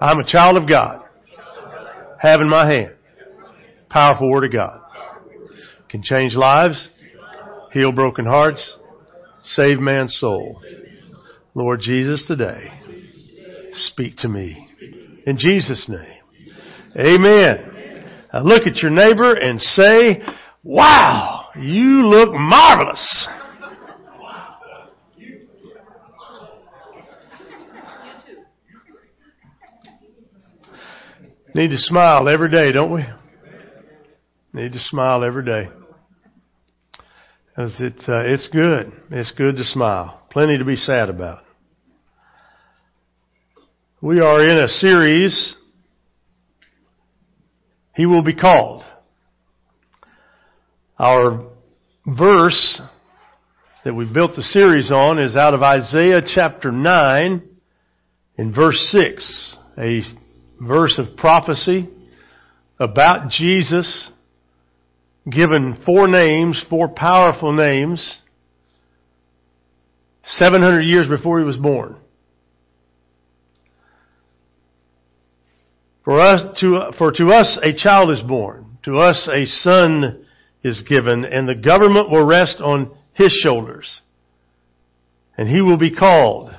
I'm 0.00 0.18
a 0.18 0.24
child 0.24 0.56
of 0.56 0.68
God. 0.68 1.04
Have 2.20 2.40
in 2.40 2.48
my 2.48 2.70
hand. 2.70 2.94
Powerful 3.90 4.30
Word 4.30 4.44
of 4.44 4.52
God. 4.52 4.80
Can 5.88 6.02
change 6.02 6.34
lives, 6.34 6.90
heal 7.72 7.92
broken 7.92 8.24
hearts, 8.24 8.78
save 9.44 9.78
man's 9.78 10.16
soul. 10.18 10.60
Lord 11.54 11.80
Jesus, 11.80 12.24
today, 12.26 12.70
speak 13.72 14.16
to 14.18 14.28
me. 14.28 14.68
In 15.26 15.38
Jesus' 15.38 15.88
name. 15.88 16.20
Amen. 16.98 17.70
Now 18.32 18.42
look 18.42 18.66
at 18.66 18.76
your 18.76 18.90
neighbor 18.90 19.32
and 19.34 19.60
say, 19.60 20.20
wow, 20.64 21.50
you 21.56 22.06
look 22.06 22.30
marvelous. 22.32 23.28
Need 31.54 31.70
to 31.70 31.78
smile 31.78 32.28
every 32.28 32.50
day, 32.50 32.72
don't 32.72 32.92
we? 32.92 33.04
Need 34.52 34.72
to 34.72 34.80
smile 34.80 35.22
every 35.22 35.44
day. 35.44 35.68
Cause 37.54 37.76
it's, 37.78 38.08
uh, 38.08 38.22
it's 38.24 38.48
good. 38.48 38.92
It's 39.12 39.30
good 39.30 39.56
to 39.56 39.62
smile. 39.62 40.20
Plenty 40.30 40.58
to 40.58 40.64
be 40.64 40.74
sad 40.74 41.08
about. 41.08 41.44
We 44.00 44.18
are 44.18 44.44
in 44.44 44.58
a 44.58 44.66
series, 44.66 45.54
He 47.94 48.04
will 48.04 48.22
be 48.22 48.34
called. 48.34 48.82
Our 50.98 51.52
verse 52.04 52.80
that 53.84 53.94
we 53.94 54.12
built 54.12 54.34
the 54.34 54.42
series 54.42 54.90
on 54.90 55.20
is 55.20 55.36
out 55.36 55.54
of 55.54 55.62
Isaiah 55.62 56.20
chapter 56.34 56.72
9 56.72 57.48
in 58.38 58.52
verse 58.52 58.88
6. 58.90 59.56
A 59.78 60.02
verse 60.66 60.98
of 60.98 61.16
prophecy 61.16 61.88
about 62.78 63.30
Jesus, 63.30 64.10
given 65.30 65.82
four 65.86 66.08
names, 66.08 66.64
four 66.68 66.88
powerful 66.88 67.52
names, 67.52 68.18
700 70.24 70.80
years 70.82 71.08
before 71.08 71.38
he 71.38 71.44
was 71.44 71.56
born. 71.56 71.96
For 76.04 76.20
us, 76.20 76.58
to, 76.60 76.92
for 76.98 77.12
to 77.12 77.28
us 77.30 77.58
a 77.62 77.72
child 77.72 78.10
is 78.10 78.22
born, 78.22 78.78
to 78.84 78.98
us 78.98 79.28
a 79.32 79.46
son 79.46 80.26
is 80.62 80.82
given, 80.88 81.24
and 81.24 81.48
the 81.48 81.54
government 81.54 82.10
will 82.10 82.24
rest 82.24 82.60
on 82.60 82.90
his 83.14 83.32
shoulders. 83.42 84.00
And 85.36 85.48
he 85.48 85.62
will 85.62 85.78
be 85.78 85.94
called, 85.94 86.54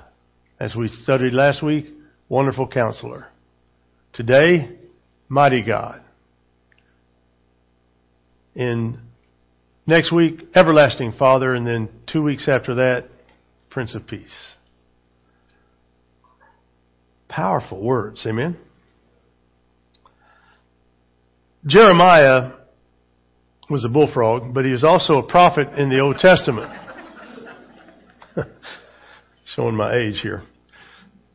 as 0.60 0.76
we 0.76 0.88
studied 0.88 1.34
last 1.34 1.64
week, 1.64 1.86
Wonderful 2.28 2.68
Counselor. 2.68 3.28
Today, 4.16 4.70
mighty 5.28 5.62
God. 5.62 6.02
In 8.56 8.98
next 9.86 10.14
week, 10.14 10.40
everlasting 10.56 11.12
Father, 11.20 11.54
and 11.54 11.68
then 11.68 11.90
two 12.08 12.24
weeks 12.24 12.48
after 12.48 12.76
that, 12.76 13.10
Prince 13.70 13.94
of 13.94 14.08
Peace. 14.08 14.54
Powerful 17.28 17.84
words, 17.84 18.26
amen? 18.26 18.56
Jeremiah 21.68 22.52
was 23.70 23.84
a 23.84 23.90
bullfrog, 23.90 24.54
but 24.54 24.64
he 24.64 24.72
was 24.72 24.86
also 24.86 25.16
a 25.16 25.24
prophet 25.24 25.68
in 25.78 25.90
the 25.90 26.00
Old 26.00 26.20
Testament. 26.20 26.72
Showing 29.56 29.76
my 29.76 29.98
age 29.98 30.22
here. 30.22 30.42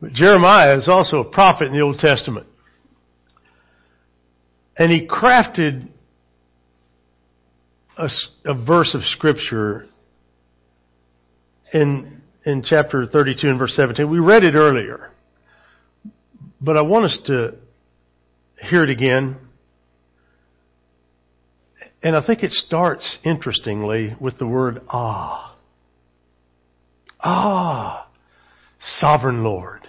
But 0.01 0.13
Jeremiah 0.13 0.77
is 0.77 0.87
also 0.89 1.17
a 1.17 1.29
prophet 1.29 1.67
in 1.67 1.73
the 1.73 1.81
Old 1.81 1.99
Testament. 1.99 2.47
And 4.77 4.91
he 4.91 5.07
crafted 5.07 5.89
a, 7.97 8.09
a 8.45 8.65
verse 8.65 8.95
of 8.95 9.01
scripture 9.03 9.87
in, 11.73 12.21
in 12.45 12.63
chapter 12.63 13.05
32 13.05 13.47
and 13.47 13.59
verse 13.59 13.75
17. 13.75 14.09
We 14.09 14.19
read 14.19 14.43
it 14.43 14.55
earlier. 14.55 15.11
But 16.59 16.77
I 16.77 16.81
want 16.81 17.05
us 17.05 17.17
to 17.27 17.55
hear 18.69 18.83
it 18.83 18.89
again. 18.89 19.37
And 22.03 22.15
I 22.15 22.25
think 22.25 22.43
it 22.43 22.51
starts 22.51 23.19
interestingly 23.23 24.15
with 24.19 24.37
the 24.39 24.47
word 24.47 24.81
ah. 24.89 25.55
Ah, 27.19 28.07
sovereign 28.79 29.43
Lord. 29.43 29.87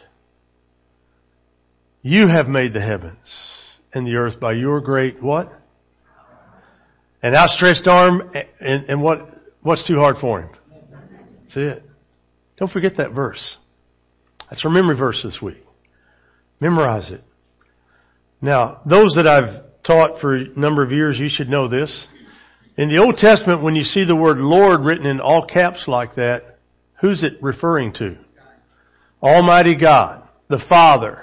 You 2.03 2.28
have 2.28 2.47
made 2.47 2.75
the 2.75 2.81
heavens 2.82 3.61
and 3.94 4.06
the 4.06 4.14
earth 4.16 4.41
by 4.41 4.53
your 4.53 4.80
great 4.80 5.22
what? 5.22 5.53
An 7.22 7.34
outstretched 7.34 7.86
arm 7.86 8.32
and, 8.60 8.84
and 8.84 9.03
what, 9.03 9.28
what's 9.62 9.86
too 9.86 9.97
hard 9.97 10.16
for 10.20 10.42
him? 10.42 10.50
That's 11.42 11.56
it. 11.56 11.82
Don't 12.56 12.70
forget 12.70 12.97
that 12.97 13.12
verse. 13.12 13.56
That's 14.50 14.64
our 14.64 14.70
memory 14.70 14.97
verse 14.97 15.20
this 15.22 15.38
week. 15.41 15.64
Memorize 16.60 17.10
it. 17.10 17.22
Now, 18.41 18.80
those 18.84 19.14
that 19.16 19.26
I've 19.26 19.62
taught 19.84 20.20
for 20.20 20.36
a 20.36 20.48
number 20.56 20.82
of 20.82 20.92
years, 20.92 21.19
you 21.19 21.28
should 21.28 21.48
know 21.48 21.69
this. 21.69 22.06
In 22.76 22.88
the 22.88 22.98
Old 22.98 23.16
Testament, 23.16 23.62
when 23.62 23.76
you 23.76 23.82
see 23.82 24.04
the 24.04 24.16
word 24.16 24.38
Lord 24.38 24.80
written 24.80 25.06
in 25.06 25.20
all 25.20 25.47
caps 25.47 25.84
like 25.86 26.16
that, 26.16 26.59
who's 27.00 27.22
it 27.22 27.42
referring 27.42 27.92
to? 27.94 28.16
Almighty 29.22 29.76
God, 29.76 30.28
the 30.48 30.62
Father, 30.69 31.22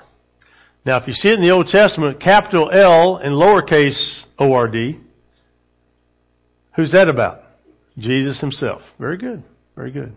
now, 0.89 0.97
if 0.97 1.07
you 1.07 1.13
see 1.13 1.29
it 1.29 1.35
in 1.35 1.41
the 1.41 1.51
Old 1.51 1.67
Testament, 1.67 2.19
capital 2.19 2.72
L 2.72 3.17
and 3.17 3.35
lowercase 3.35 4.23
O-R-D, 4.39 5.00
who's 6.75 6.94
that 6.94 7.07
about? 7.07 7.44
Jesus 8.00 8.41
himself. 8.41 8.81
Very 8.97 9.19
good. 9.19 9.44
Very 9.75 9.91
good. 9.91 10.16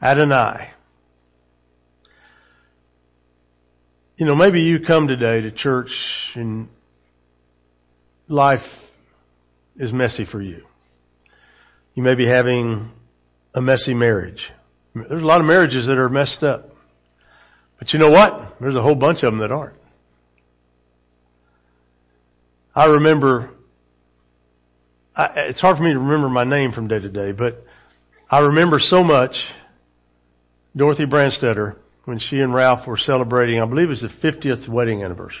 Adonai. 0.00 0.70
You 4.16 4.26
know, 4.26 4.36
maybe 4.36 4.60
you 4.60 4.78
come 4.86 5.08
today 5.08 5.40
to 5.40 5.50
church 5.50 5.90
and 6.36 6.68
life 8.28 8.60
is 9.74 9.92
messy 9.92 10.24
for 10.30 10.40
you. 10.40 10.62
You 11.94 12.04
may 12.04 12.14
be 12.14 12.28
having 12.28 12.92
a 13.54 13.60
messy 13.60 13.92
marriage. 13.92 14.52
There's 14.94 15.20
a 15.20 15.26
lot 15.26 15.40
of 15.40 15.48
marriages 15.48 15.88
that 15.88 15.98
are 15.98 16.08
messed 16.08 16.44
up. 16.44 16.68
But 17.80 17.92
you 17.92 17.98
know 17.98 18.10
what? 18.10 18.54
There's 18.60 18.76
a 18.76 18.82
whole 18.82 18.94
bunch 18.94 19.24
of 19.24 19.32
them 19.32 19.40
that 19.40 19.50
aren't. 19.50 19.74
I 22.76 22.84
remember, 22.84 23.52
I, 25.16 25.30
it's 25.48 25.62
hard 25.62 25.78
for 25.78 25.82
me 25.82 25.94
to 25.94 25.98
remember 25.98 26.28
my 26.28 26.44
name 26.44 26.72
from 26.72 26.88
day 26.88 26.98
to 26.98 27.08
day, 27.08 27.32
but 27.32 27.64
I 28.30 28.40
remember 28.40 28.78
so 28.78 29.02
much 29.02 29.34
Dorothy 30.76 31.06
Brandstetter 31.06 31.76
when 32.04 32.18
she 32.18 32.36
and 32.36 32.52
Ralph 32.52 32.86
were 32.86 32.98
celebrating, 32.98 33.62
I 33.62 33.64
believe 33.64 33.86
it 33.86 34.02
was 34.02 34.02
the 34.02 34.28
50th 34.28 34.68
wedding 34.68 35.02
anniversary. 35.02 35.40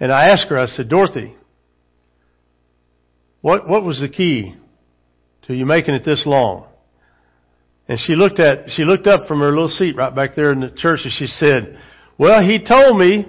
And 0.00 0.10
I 0.10 0.28
asked 0.30 0.46
her, 0.48 0.56
I 0.56 0.64
said, 0.66 0.88
Dorothy, 0.88 1.36
what, 3.42 3.68
what 3.68 3.84
was 3.84 4.00
the 4.00 4.08
key 4.08 4.54
to 5.42 5.54
you 5.54 5.66
making 5.66 5.94
it 5.94 6.06
this 6.06 6.22
long? 6.24 6.68
And 7.86 7.98
she 7.98 8.14
looked 8.14 8.40
at, 8.40 8.70
she 8.70 8.84
looked 8.84 9.06
up 9.06 9.28
from 9.28 9.40
her 9.40 9.50
little 9.50 9.68
seat 9.68 9.94
right 9.96 10.14
back 10.14 10.34
there 10.34 10.52
in 10.52 10.60
the 10.60 10.70
church 10.70 11.00
and 11.04 11.12
she 11.12 11.26
said, 11.26 11.78
well, 12.16 12.42
he 12.42 12.64
told 12.64 12.98
me 12.98 13.26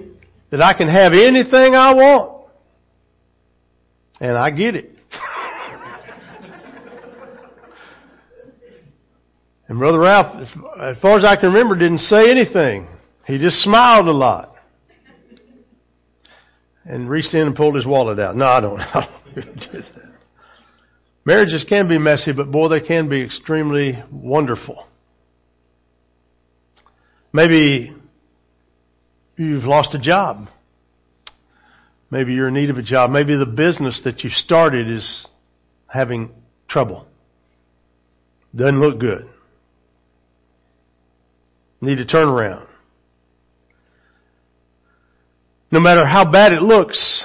that 0.50 0.62
I 0.62 0.72
can 0.72 0.88
have 0.88 1.12
anything 1.12 1.74
I 1.74 1.92
want. 1.92 2.39
And 4.20 4.36
I 4.36 4.50
get 4.50 4.76
it. 4.76 4.90
and 9.68 9.78
Brother 9.78 10.00
Ralph, 10.00 10.46
as 10.80 10.98
far 10.98 11.16
as 11.18 11.24
I 11.24 11.36
can 11.36 11.52
remember, 11.52 11.74
didn't 11.74 12.00
say 12.00 12.30
anything. 12.30 12.86
He 13.26 13.38
just 13.38 13.56
smiled 13.62 14.08
a 14.08 14.12
lot. 14.12 14.54
And 16.84 17.08
reached 17.08 17.34
in 17.34 17.46
and 17.46 17.54
pulled 17.54 17.76
his 17.76 17.86
wallet 17.86 18.18
out. 18.18 18.36
No, 18.36 18.46
I 18.46 18.60
don't. 18.60 18.80
I 18.80 19.08
don't 19.34 19.54
do 19.54 19.80
that. 19.80 20.10
Marriages 21.24 21.64
can 21.68 21.86
be 21.88 21.98
messy, 21.98 22.32
but 22.32 22.50
boy, 22.50 22.68
they 22.68 22.80
can 22.80 23.08
be 23.08 23.22
extremely 23.22 24.02
wonderful. 24.10 24.86
Maybe 27.32 27.94
you've 29.36 29.64
lost 29.64 29.94
a 29.94 30.00
job. 30.00 30.48
Maybe 32.10 32.34
you're 32.34 32.48
in 32.48 32.54
need 32.54 32.70
of 32.70 32.76
a 32.76 32.82
job. 32.82 33.10
Maybe 33.10 33.36
the 33.36 33.46
business 33.46 34.00
that 34.04 34.24
you 34.24 34.30
started 34.30 34.90
is 34.90 35.26
having 35.86 36.30
trouble. 36.68 37.06
Doesn't 38.54 38.80
look 38.80 38.98
good. 38.98 39.28
Need 41.80 41.96
to 41.96 42.04
turn 42.04 42.28
around. 42.28 42.66
No 45.70 45.78
matter 45.78 46.04
how 46.04 46.28
bad 46.30 46.52
it 46.52 46.62
looks, 46.62 47.24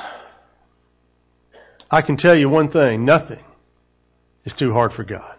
I 1.89 2.01
can 2.03 2.15
tell 2.15 2.37
you 2.37 2.47
one 2.47 2.69
thing, 2.71 3.03
nothing 3.03 3.43
is 4.45 4.53
too 4.57 4.71
hard 4.71 4.91
for 4.91 5.03
God. 5.03 5.35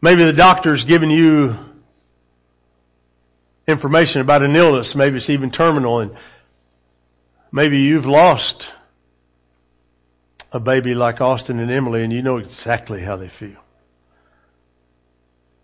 Maybe 0.00 0.24
the 0.24 0.32
doctor's 0.32 0.84
given 0.86 1.10
you 1.10 1.54
information 3.66 4.22
about 4.22 4.42
an 4.42 4.56
illness. 4.56 4.94
Maybe 4.96 5.18
it's 5.18 5.28
even 5.28 5.50
terminal 5.50 6.00
and 6.00 6.12
maybe 7.52 7.78
you've 7.78 8.04
lost 8.04 8.64
a 10.52 10.60
baby 10.60 10.94
like 10.94 11.20
Austin 11.20 11.58
and 11.58 11.70
Emily 11.70 12.04
and 12.04 12.12
you 12.12 12.22
know 12.22 12.38
exactly 12.38 13.02
how 13.02 13.16
they 13.16 13.30
feel. 13.38 13.58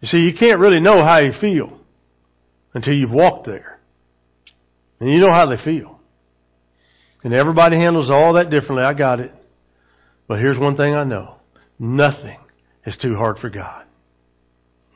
You 0.00 0.08
see, 0.08 0.18
you 0.18 0.34
can't 0.38 0.60
really 0.60 0.80
know 0.80 1.02
how 1.02 1.18
you 1.18 1.32
feel 1.40 1.80
until 2.74 2.92
you've 2.92 3.10
walked 3.10 3.46
there. 3.46 3.78
And 5.00 5.10
you 5.10 5.20
know 5.20 5.32
how 5.32 5.46
they 5.46 5.62
feel. 5.62 5.98
And 7.22 7.32
everybody 7.32 7.76
handles 7.76 8.10
all 8.10 8.34
that 8.34 8.50
differently. 8.50 8.84
I 8.84 8.92
got 8.92 9.20
it. 9.20 9.32
But 10.28 10.40
here's 10.40 10.58
one 10.58 10.76
thing 10.76 10.94
I 10.94 11.04
know. 11.04 11.36
Nothing 11.78 12.38
is 12.84 12.98
too 13.00 13.16
hard 13.16 13.38
for 13.38 13.48
God. 13.48 13.84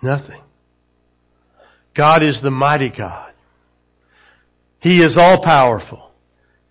Nothing. 0.02 0.42
God 1.96 2.22
is 2.22 2.40
the 2.42 2.50
mighty 2.50 2.90
God. 2.96 3.32
He 4.80 4.98
is 4.98 5.16
all 5.18 5.42
powerful. 5.42 6.07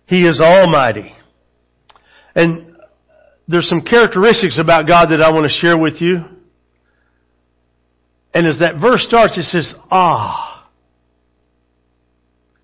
He 0.08 0.22
is 0.22 0.40
almighty. 0.40 1.14
And 2.34 2.76
there's 3.46 3.68
some 3.68 3.82
characteristics 3.82 4.58
about 4.58 4.86
God 4.86 5.10
that 5.10 5.20
I 5.20 5.30
want 5.30 5.44
to 5.44 5.50
share 5.50 5.78
with 5.78 6.00
you. 6.00 6.24
And 8.34 8.46
as 8.46 8.58
that 8.60 8.80
verse 8.80 9.04
starts, 9.04 9.38
it 9.38 9.44
says, 9.44 9.74
ah. 9.90 10.68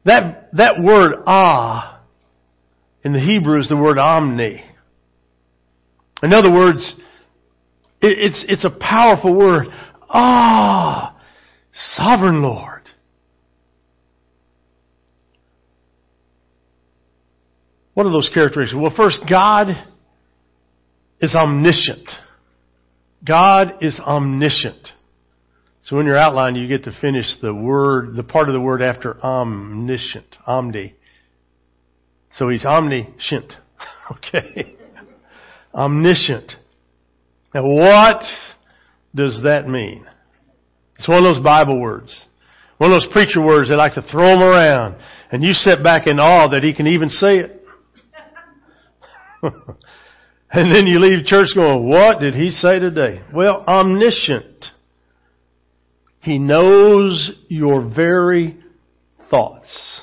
That, 0.04 0.50
that 0.54 0.82
word 0.82 1.22
ah 1.26 2.02
in 3.02 3.12
the 3.12 3.20
Hebrew 3.20 3.58
is 3.58 3.68
the 3.68 3.76
word 3.76 3.98
omni. 3.98 4.62
In 6.22 6.32
other 6.32 6.52
words, 6.52 6.94
it, 8.00 8.18
it's, 8.18 8.44
it's 8.48 8.64
a 8.64 8.78
powerful 8.78 9.34
word. 9.34 9.66
Ah, 10.08 11.16
sovereign 11.72 12.42
Lord. 12.42 12.73
What 17.94 18.06
are 18.06 18.12
those 18.12 18.30
characteristics? 18.32 18.76
Well, 18.78 18.92
first, 18.96 19.20
God 19.28 19.68
is 21.20 21.34
omniscient. 21.34 22.08
God 23.26 23.74
is 23.80 23.98
omniscient. 24.00 24.88
So 25.84 25.98
in 25.98 26.06
your 26.06 26.18
outline, 26.18 26.56
you 26.56 26.66
get 26.66 26.84
to 26.84 26.92
finish 27.00 27.26
the 27.42 27.54
word, 27.54 28.16
the 28.16 28.22
part 28.22 28.48
of 28.48 28.54
the 28.54 28.60
word 28.60 28.82
after 28.82 29.22
omniscient, 29.22 30.36
omni. 30.46 30.94
So 32.36 32.48
he's 32.48 32.64
omniscient. 32.64 33.52
Okay. 34.10 34.76
Omniscient. 35.74 36.52
Now 37.54 37.66
what 37.66 38.22
does 39.14 39.40
that 39.44 39.66
mean? 39.66 40.04
It's 40.98 41.08
one 41.08 41.24
of 41.24 41.24
those 41.24 41.42
Bible 41.42 41.80
words. 41.80 42.14
One 42.76 42.92
of 42.92 43.00
those 43.00 43.10
preacher 43.12 43.40
words 43.40 43.70
they 43.70 43.76
like 43.76 43.94
to 43.94 44.02
throw 44.02 44.26
them 44.26 44.42
around. 44.42 44.96
And 45.32 45.42
you 45.42 45.54
sit 45.54 45.82
back 45.82 46.02
in 46.06 46.20
awe 46.20 46.50
that 46.50 46.62
he 46.62 46.74
can 46.74 46.86
even 46.86 47.08
say 47.08 47.38
it. 47.38 47.63
and 50.50 50.74
then 50.74 50.86
you 50.86 50.98
leave 50.98 51.24
church 51.24 51.48
going, 51.54 51.88
what 51.88 52.20
did 52.20 52.34
he 52.34 52.50
say 52.50 52.78
today? 52.78 53.22
Well, 53.32 53.64
omniscient. 53.66 54.66
He 56.20 56.38
knows 56.38 57.32
your 57.48 57.82
very 57.94 58.56
thoughts. 59.30 60.00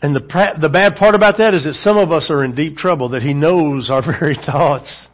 And 0.00 0.16
the, 0.16 0.20
the 0.60 0.68
bad 0.68 0.96
part 0.96 1.14
about 1.14 1.38
that 1.38 1.54
is 1.54 1.64
that 1.64 1.74
some 1.74 1.96
of 1.96 2.10
us 2.10 2.28
are 2.30 2.42
in 2.42 2.54
deep 2.54 2.76
trouble, 2.76 3.10
that 3.10 3.22
He 3.22 3.34
knows 3.34 3.90
our 3.90 4.02
very 4.20 4.34
thoughts. 4.34 5.06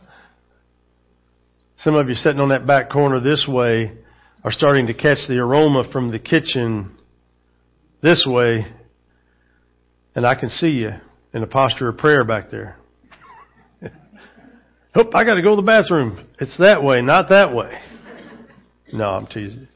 Some 1.81 1.95
of 1.95 2.09
you 2.09 2.15
sitting 2.15 2.41
on 2.41 2.49
that 2.51 2.67
back 2.67 2.91
corner 2.91 3.21
this 3.21 3.47
way 3.49 3.93
are 4.45 4.53
starting 4.53 4.87
to 4.87 4.95
catch 4.95 5.19
the 5.29 5.39
aroma 5.39 5.91
from 5.93 6.11
the 6.11 6.19
kitchen 6.19 6.97
this 8.03 8.25
way, 8.27 8.67
and 10.15 10.25
I 10.25 10.37
can 10.37 10.49
see 10.49 10.69
you 10.69 10.93
in 11.33 11.43
a 11.43 11.47
posture 11.47 11.89
of 11.89 11.99
prayer 11.99 12.25
back 12.25 12.51
there. 12.51 12.77
Hope 14.95 15.15
I 15.15 15.25
gotta 15.25 15.43
go 15.43 15.51
to 15.51 15.57
the 15.57 15.67
bathroom. 15.67 16.27
It's 16.41 16.57
that 16.59 16.83
way, 16.83 17.03
not 17.03 17.29
that 17.29 17.55
way. 17.55 17.79
No, 18.93 19.05
I'm 19.05 19.27
teasing. 19.27 19.69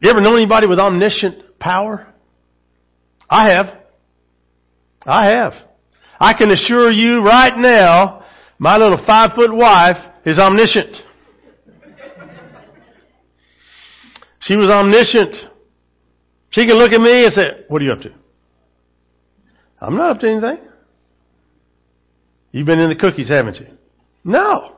You 0.00 0.10
ever 0.10 0.20
know 0.20 0.34
anybody 0.36 0.66
with 0.66 0.78
omniscient 0.78 1.58
power? 1.58 2.06
I 3.30 3.50
have. 3.50 3.66
I 5.06 5.30
have. 5.30 5.54
I 6.20 6.34
can 6.34 6.50
assure 6.50 6.90
you 6.90 7.24
right 7.24 7.56
now, 7.56 8.24
my 8.58 8.76
little 8.76 9.02
five 9.06 9.30
foot 9.34 9.54
wife 9.54 9.96
is 10.24 10.38
omniscient. 10.38 10.96
She 14.40 14.56
was 14.56 14.68
omniscient. 14.68 15.34
She 16.50 16.66
can 16.66 16.76
look 16.76 16.92
at 16.92 17.00
me 17.00 17.24
and 17.24 17.32
say, 17.32 17.64
what 17.68 17.80
are 17.80 17.84
you 17.84 17.92
up 17.92 18.00
to? 18.02 18.12
I'm 19.84 19.96
not 19.96 20.16
up 20.16 20.20
to 20.20 20.30
anything. 20.30 20.58
You've 22.52 22.66
been 22.66 22.78
in 22.78 22.88
the 22.88 22.96
cookies, 22.96 23.28
haven't 23.28 23.56
you? 23.56 23.66
No. 24.24 24.76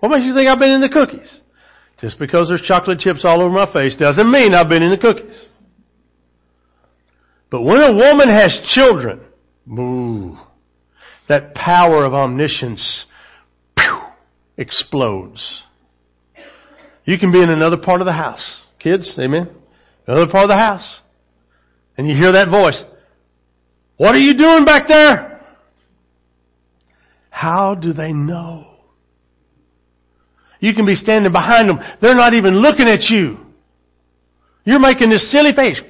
What 0.00 0.10
makes 0.10 0.24
you 0.24 0.34
think 0.34 0.48
I've 0.48 0.58
been 0.58 0.72
in 0.72 0.80
the 0.80 0.88
cookies? 0.88 1.40
Just 2.00 2.18
because 2.18 2.48
there's 2.48 2.62
chocolate 2.62 2.98
chips 2.98 3.24
all 3.24 3.40
over 3.40 3.50
my 3.54 3.72
face 3.72 3.96
doesn't 3.96 4.30
mean 4.30 4.52
I've 4.52 4.68
been 4.68 4.82
in 4.82 4.90
the 4.90 4.98
cookies. 4.98 5.38
But 7.50 7.62
when 7.62 7.80
a 7.80 7.94
woman 7.94 8.28
has 8.34 8.60
children, 8.74 9.20
boo, 9.66 10.36
that 11.28 11.54
power 11.54 12.04
of 12.04 12.12
omniscience 12.12 13.06
pew, 13.76 14.00
explodes. 14.56 15.62
You 17.04 17.18
can 17.18 17.32
be 17.32 17.42
in 17.42 17.50
another 17.50 17.78
part 17.78 18.00
of 18.02 18.06
the 18.06 18.12
house. 18.12 18.64
Kids, 18.78 19.14
amen? 19.18 19.48
Another 20.06 20.30
part 20.30 20.44
of 20.44 20.48
the 20.48 20.56
house. 20.56 21.00
And 21.96 22.06
you 22.06 22.16
hear 22.16 22.32
that 22.32 22.50
voice. 22.50 22.80
What 24.00 24.14
are 24.14 24.18
you 24.18 24.34
doing 24.34 24.64
back 24.64 24.88
there? 24.88 25.42
How 27.28 27.74
do 27.74 27.92
they 27.92 28.14
know? 28.14 28.64
You 30.58 30.72
can 30.72 30.86
be 30.86 30.94
standing 30.94 31.30
behind 31.32 31.68
them. 31.68 31.80
They're 32.00 32.14
not 32.14 32.32
even 32.32 32.62
looking 32.62 32.88
at 32.88 33.10
you. 33.10 33.36
You're 34.64 34.78
making 34.78 35.10
this 35.10 35.30
silly 35.30 35.52
face 35.54 35.82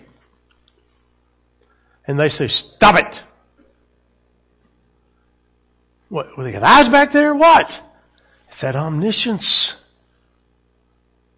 and 2.05 2.19
they 2.19 2.31
say, 2.31 2.49
Stop 2.49 2.97
it! 2.97 3.15
What, 6.09 6.31
they 6.37 6.51
got 6.51 6.65
eyes 6.65 6.91
back 6.91 7.13
there? 7.13 7.33
What? 7.33 7.67
It's 8.49 8.61
that 8.61 8.75
omniscience. 8.75 9.77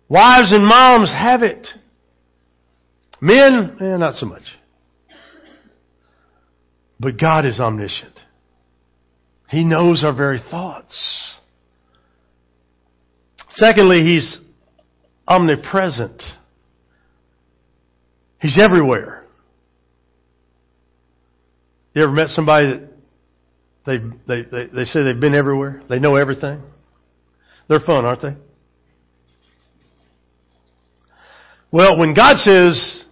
Wives 0.09 0.53
and 0.53 0.67
moms 0.67 1.11
have 1.11 1.43
it. 1.43 1.69
Men, 3.21 3.77
eh, 3.79 3.99
not 3.99 4.15
so 4.15 4.25
much. 4.25 4.45
But 7.03 7.19
God 7.19 7.45
is 7.45 7.59
omniscient. 7.59 8.17
He 9.49 9.65
knows 9.65 10.05
our 10.05 10.15
very 10.15 10.41
thoughts. 10.53 11.35
Secondly, 13.51 14.05
He's 14.05 14.39
omnipresent. 15.27 16.23
He's 18.41 18.57
everywhere. 18.57 19.25
You 21.95 22.05
ever 22.05 22.13
met 22.13 22.29
somebody 22.29 22.69
that 22.69 22.89
they, 23.85 23.99
they, 24.29 24.43
they, 24.49 24.67
they 24.73 24.85
say 24.85 25.03
they've 25.03 25.21
been 25.21 25.35
everywhere? 25.35 25.83
They 25.89 25.99
know 25.99 26.15
everything? 26.15 26.63
They're 27.69 27.81
fun, 27.81 28.05
aren't 28.05 28.23
they? 28.23 28.37
Well, 31.73 31.99
when 31.99 32.15
God 32.15 32.37
says, 32.37 33.05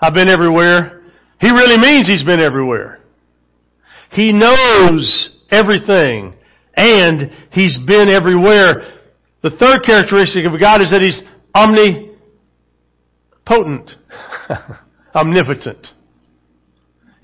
I've 0.00 0.12
been 0.12 0.28
everywhere, 0.28 1.02
He 1.40 1.50
really 1.50 1.78
means 1.78 2.08
He's 2.08 2.24
been 2.24 2.40
everywhere. 2.40 2.98
He 4.12 4.32
knows 4.32 5.30
everything 5.50 6.34
and 6.74 7.30
He's 7.50 7.78
been 7.86 8.08
everywhere. 8.08 9.00
The 9.42 9.50
third 9.50 9.82
characteristic 9.84 10.46
of 10.46 10.58
God 10.60 10.80
is 10.82 10.90
that 10.90 11.00
He's 11.02 11.20
omnipotent, 11.54 12.12
omnipotent. 15.14 15.88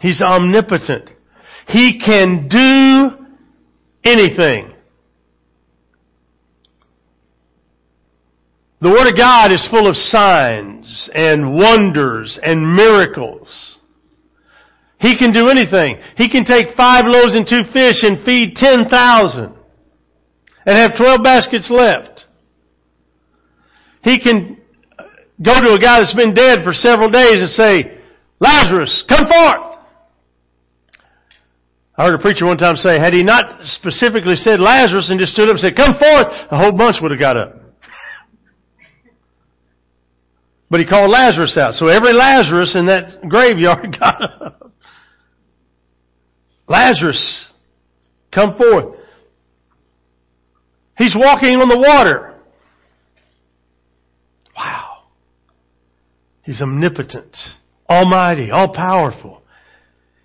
He's 0.01 0.21
omnipotent. 0.23 1.11
He 1.67 2.01
can 2.05 2.49
do 2.49 3.27
anything. 4.05 4.73
The 8.81 8.91
Word 8.91 9.11
of 9.11 9.17
God 9.17 9.51
is 9.51 9.67
full 9.71 9.89
of 9.89 9.97
signs 9.97 11.11
and 11.13 11.55
wonders 11.55 12.39
and 12.43 12.77
miracles. 12.77 13.78
He 14.99 15.17
can 15.17 15.33
do 15.33 15.49
anything. 15.49 15.99
He 16.17 16.29
can 16.29 16.45
take 16.45 16.77
five 16.77 17.05
loaves 17.07 17.35
and 17.35 17.47
two 17.47 17.63
fish 17.73 18.03
and 18.03 18.25
feed 18.25 18.57
ten 18.57 18.89
thousand 18.89 19.55
and 20.67 20.77
have 20.77 20.97
twelve 20.97 21.23
baskets 21.23 21.71
left. 21.71 22.27
He 24.03 24.21
can 24.21 24.59
go 25.43 25.61
to 25.61 25.75
a 25.75 25.81
guy 25.81 26.01
that's 26.01 26.15
been 26.15 26.35
dead 26.35 26.65
for 26.65 26.73
several 26.73 27.11
days 27.11 27.41
and 27.41 27.51
say, 27.51 27.99
Lazarus, 28.41 29.05
come 29.09 29.25
forth. 29.27 29.69
I 31.97 32.07
heard 32.07 32.15
a 32.15 32.23
preacher 32.23 32.47
one 32.47 32.59
time 32.59 32.77
say, 32.77 32.99
had 32.99 33.13
he 33.13 33.25
not 33.25 33.65
specifically 33.65 34.37
said 34.37 34.61
Lazarus 34.61 35.11
and 35.11 35.19
just 35.19 35.33
stood 35.33 35.49
up 35.49 35.57
and 35.57 35.61
said, 35.61 35.77
come 35.77 35.99
forth, 35.99 36.27
a 36.51 36.57
whole 36.57 36.71
bunch 36.71 36.97
would 37.03 37.11
have 37.11 37.19
got 37.19 37.37
up. 37.37 37.57
But 40.71 40.81
he 40.81 40.87
called 40.87 41.11
Lazarus 41.11 41.57
out. 41.57 41.75
So 41.75 41.89
every 41.89 42.13
Lazarus 42.13 42.77
in 42.77 42.87
that 42.87 43.29
graveyard 43.29 43.97
got 43.99 44.21
up. 44.41 44.68
Lazarus, 46.69 47.47
come 48.33 48.57
forth. 48.57 48.97
He's 50.99 51.17
walking 51.19 51.57
on 51.57 51.69
the 51.69 51.79
water. 51.79 52.35
Wow. 54.57 55.05
He's 56.43 56.61
omnipotent, 56.61 57.37
almighty, 57.89 58.51
all 58.51 58.75
powerful. 58.75 59.43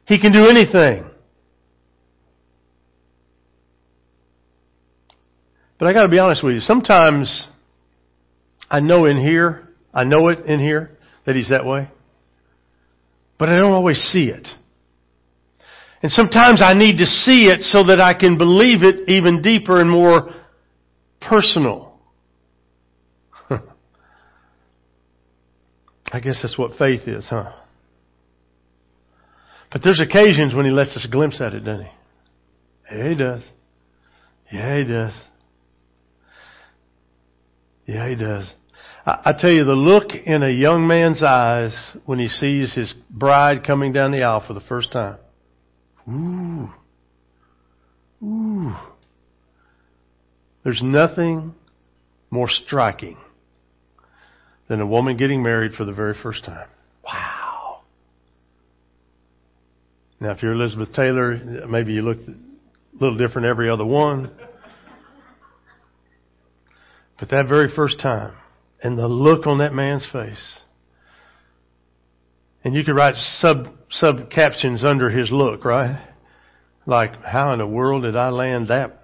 He 0.05 0.19
can 0.19 0.33
do 0.33 0.47
anything. 0.47 1.05
But 5.79 5.88
I 5.88 5.93
gotta 5.93 6.09
be 6.09 6.19
honest 6.19 6.43
with 6.43 6.55
you. 6.55 6.59
Sometimes 6.62 7.47
I 8.69 8.79
know 8.79 9.05
in 9.05 9.17
here, 9.17 9.69
I 9.93 10.03
know 10.03 10.29
it 10.29 10.45
in 10.45 10.59
here 10.59 10.97
that 11.25 11.35
He's 11.35 11.50
that 11.50 11.65
way. 11.65 11.89
But 13.38 13.50
I 13.50 13.55
don't 13.55 13.73
always 13.73 13.97
see 13.97 14.25
it. 14.25 14.47
And 16.03 16.12
sometimes 16.12 16.62
I 16.62 16.74
need 16.74 16.98
to 16.98 17.05
see 17.05 17.45
it 17.45 17.62
so 17.62 17.86
that 17.86 18.01
I 18.01 18.13
can 18.13 18.38
believe 18.38 18.83
it 18.83 19.07
even 19.07 19.41
deeper 19.41 19.79
and 19.79 19.89
more 19.89 20.31
personal. 21.22 21.98
I 23.50 23.62
guess 26.19 26.41
that's 26.41 26.57
what 26.57 26.77
faith 26.77 27.07
is, 27.07 27.25
huh? 27.29 27.53
But 29.72 29.81
there's 29.81 30.01
occasions 30.01 30.53
when 30.53 30.65
he 30.65 30.72
lets 30.72 30.89
us 30.98 31.07
glimpse 31.10 31.39
at 31.39 31.53
it, 31.53 31.62
doesn't 31.62 31.86
he? 31.86 31.91
Yeah, 32.91 33.10
he 33.10 33.15
does. 33.15 33.43
Yeah, 34.51 34.77
he 34.77 34.83
does. 34.83 35.13
Yeah, 37.86 38.10
he 38.10 38.15
does. 38.15 38.53
I, 39.05 39.22
I 39.25 39.31
tell 39.39 39.51
you, 39.51 39.63
the 39.63 39.72
look 39.72 40.12
in 40.25 40.43
a 40.43 40.51
young 40.51 40.86
man's 40.86 41.24
eyes 41.24 41.74
when 42.05 42.19
he 42.19 42.27
sees 42.27 42.74
his 42.74 42.93
bride 43.10 43.63
coming 43.65 43.93
down 43.93 44.12
the 44.12 44.24
aisle 44.24 44.43
for 44.45 44.53
the 44.53 44.60
first 44.60 44.91
time. 44.91 45.15
Ooh. 46.10 46.69
Ooh. 48.24 48.75
There's 50.63 50.81
nothing 50.83 51.53
more 52.29 52.48
striking 52.50 53.17
than 54.67 54.81
a 54.81 54.88
woman 54.88 55.17
getting 55.17 55.43
married 55.43 55.74
for 55.74 55.86
the 55.86 55.93
very 55.93 56.15
first 56.22 56.45
time. 56.45 56.67
Wow. 57.03 57.81
Now, 60.19 60.31
if 60.31 60.41
you're 60.41 60.53
Elizabeth 60.53 60.93
Taylor, 60.93 61.67
maybe 61.67 61.93
you 61.93 62.01
look 62.01 62.17
a 62.19 62.33
little 63.03 63.17
different 63.17 63.48
every 63.48 63.69
other 63.69 63.86
one. 63.86 64.31
But 67.19 67.29
that 67.29 67.48
very 67.48 67.69
first 67.75 68.00
time, 68.00 68.33
and 68.81 68.98
the 68.98 69.07
look 69.07 69.48
on 69.48 69.60
that 69.60 69.74
man's 69.74 70.07
face, 70.12 70.60
and 72.63 72.74
you 72.74 72.84
could 72.84 72.96
write 72.96 73.15
sub 73.15 73.67
sub 73.89 74.29
captions 74.29 74.84
under 74.84 75.10
his 75.10 75.29
look, 75.32 75.65
right? 75.65 76.10
Like, 76.86 77.24
how 77.24 77.53
in 77.53 77.60
the 77.60 77.67
world 77.67 78.03
did 78.03 78.15
I 78.15 78.29
land 78.29 78.67
that? 78.70 79.03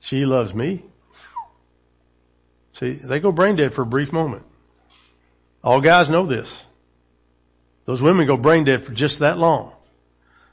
She 0.00 0.18
loves 0.18 0.54
me. 0.54 0.84
See, 2.78 3.00
they 3.04 3.18
go 3.18 3.32
brain 3.32 3.56
dead 3.56 3.72
for 3.72 3.82
a 3.82 3.86
brief 3.86 4.12
moment. 4.12 4.44
All 5.62 5.80
guys 5.80 6.08
know 6.08 6.26
this. 6.26 6.48
Those 7.86 8.00
women 8.00 8.26
go 8.26 8.36
brain 8.36 8.64
dead 8.64 8.84
for 8.86 8.92
just 8.94 9.20
that 9.20 9.38
long 9.38 9.72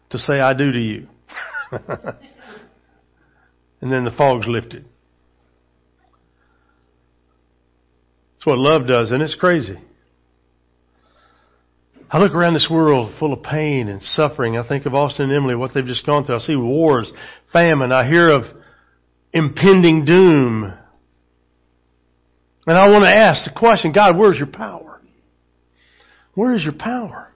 to 0.09 0.17
say, 0.17 0.39
I 0.39 0.53
do 0.53 0.71
to 0.71 0.79
you. 0.79 1.07
and 3.81 3.91
then 3.91 4.05
the 4.05 4.13
fog's 4.17 4.47
lifted. 4.47 4.85
That's 8.33 8.45
what 8.45 8.57
love 8.57 8.87
does, 8.87 9.11
and 9.11 9.21
it's 9.21 9.35
crazy. 9.35 9.77
I 12.09 12.19
look 12.19 12.33
around 12.33 12.53
this 12.53 12.67
world 12.69 13.13
full 13.19 13.33
of 13.33 13.41
pain 13.41 13.87
and 13.87 14.01
suffering. 14.01 14.57
I 14.57 14.67
think 14.67 14.85
of 14.85 14.93
Austin 14.93 15.25
and 15.25 15.33
Emily, 15.33 15.55
what 15.55 15.71
they've 15.73 15.85
just 15.85 16.05
gone 16.05 16.25
through. 16.25 16.35
I 16.35 16.39
see 16.39 16.55
wars, 16.55 17.11
famine. 17.51 17.91
I 17.91 18.07
hear 18.07 18.29
of 18.29 18.43
impending 19.33 20.05
doom. 20.05 20.73
And 22.67 22.77
I 22.77 22.89
want 22.89 23.03
to 23.03 23.09
ask 23.09 23.43
the 23.45 23.57
question, 23.57 23.91
God, 23.91 24.17
where's 24.17 24.37
your 24.37 24.47
power? 24.47 25.01
Where 26.35 26.53
is 26.53 26.63
your 26.63 26.73
power? 26.73 27.31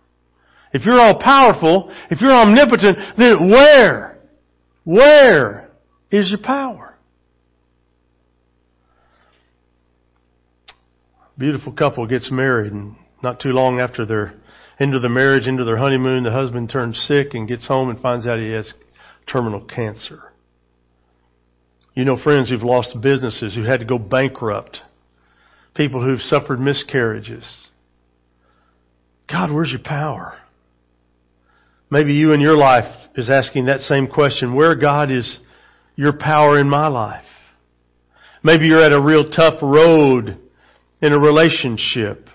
If 0.71 0.85
you're 0.85 0.99
all 0.99 1.19
powerful, 1.19 1.91
if 2.11 2.21
you're 2.21 2.31
omnipotent, 2.31 2.97
then 3.17 3.49
where? 3.49 4.19
Where 4.83 5.71
is 6.11 6.29
your 6.29 6.41
power? 6.43 6.95
Beautiful 11.37 11.71
couple 11.73 12.05
gets 12.05 12.29
married 12.31 12.71
and 12.71 12.95
not 13.23 13.39
too 13.39 13.49
long 13.49 13.79
after 13.79 14.05
they're 14.05 14.33
into 14.79 14.99
the 14.99 15.09
marriage, 15.09 15.45
into 15.45 15.65
their 15.65 15.77
honeymoon, 15.77 16.23
the 16.23 16.31
husband 16.31 16.69
turns 16.69 16.97
sick 17.07 17.33
and 17.33 17.47
gets 17.47 17.67
home 17.67 17.89
and 17.89 17.99
finds 17.99 18.25
out 18.25 18.39
he 18.39 18.51
has 18.51 18.73
terminal 19.31 19.61
cancer. 19.61 20.23
You 21.93 22.05
know 22.05 22.17
friends 22.17 22.49
who've 22.49 22.63
lost 22.63 22.99
businesses, 23.01 23.55
who 23.55 23.63
had 23.63 23.81
to 23.81 23.85
go 23.85 23.97
bankrupt, 23.97 24.79
people 25.75 26.03
who've 26.03 26.21
suffered 26.21 26.59
miscarriages. 26.59 27.67
God, 29.29 29.51
where's 29.51 29.69
your 29.69 29.83
power? 29.83 30.37
Maybe 31.91 32.13
you 32.13 32.33
in 32.33 32.39
your 32.39 32.55
life 32.55 33.07
is 33.15 33.29
asking 33.29 33.65
that 33.65 33.81
same 33.81 34.07
question. 34.07 34.55
Where, 34.55 34.75
God, 34.75 35.11
is 35.11 35.39
your 35.95 36.13
power 36.13 36.59
in 36.59 36.69
my 36.69 36.87
life? 36.87 37.25
Maybe 38.43 38.65
you're 38.67 38.83
at 38.83 38.93
a 38.93 39.01
real 39.01 39.29
tough 39.29 39.61
road 39.61 40.37
in 41.01 41.13
a 41.13 41.19
relationship. 41.19 42.29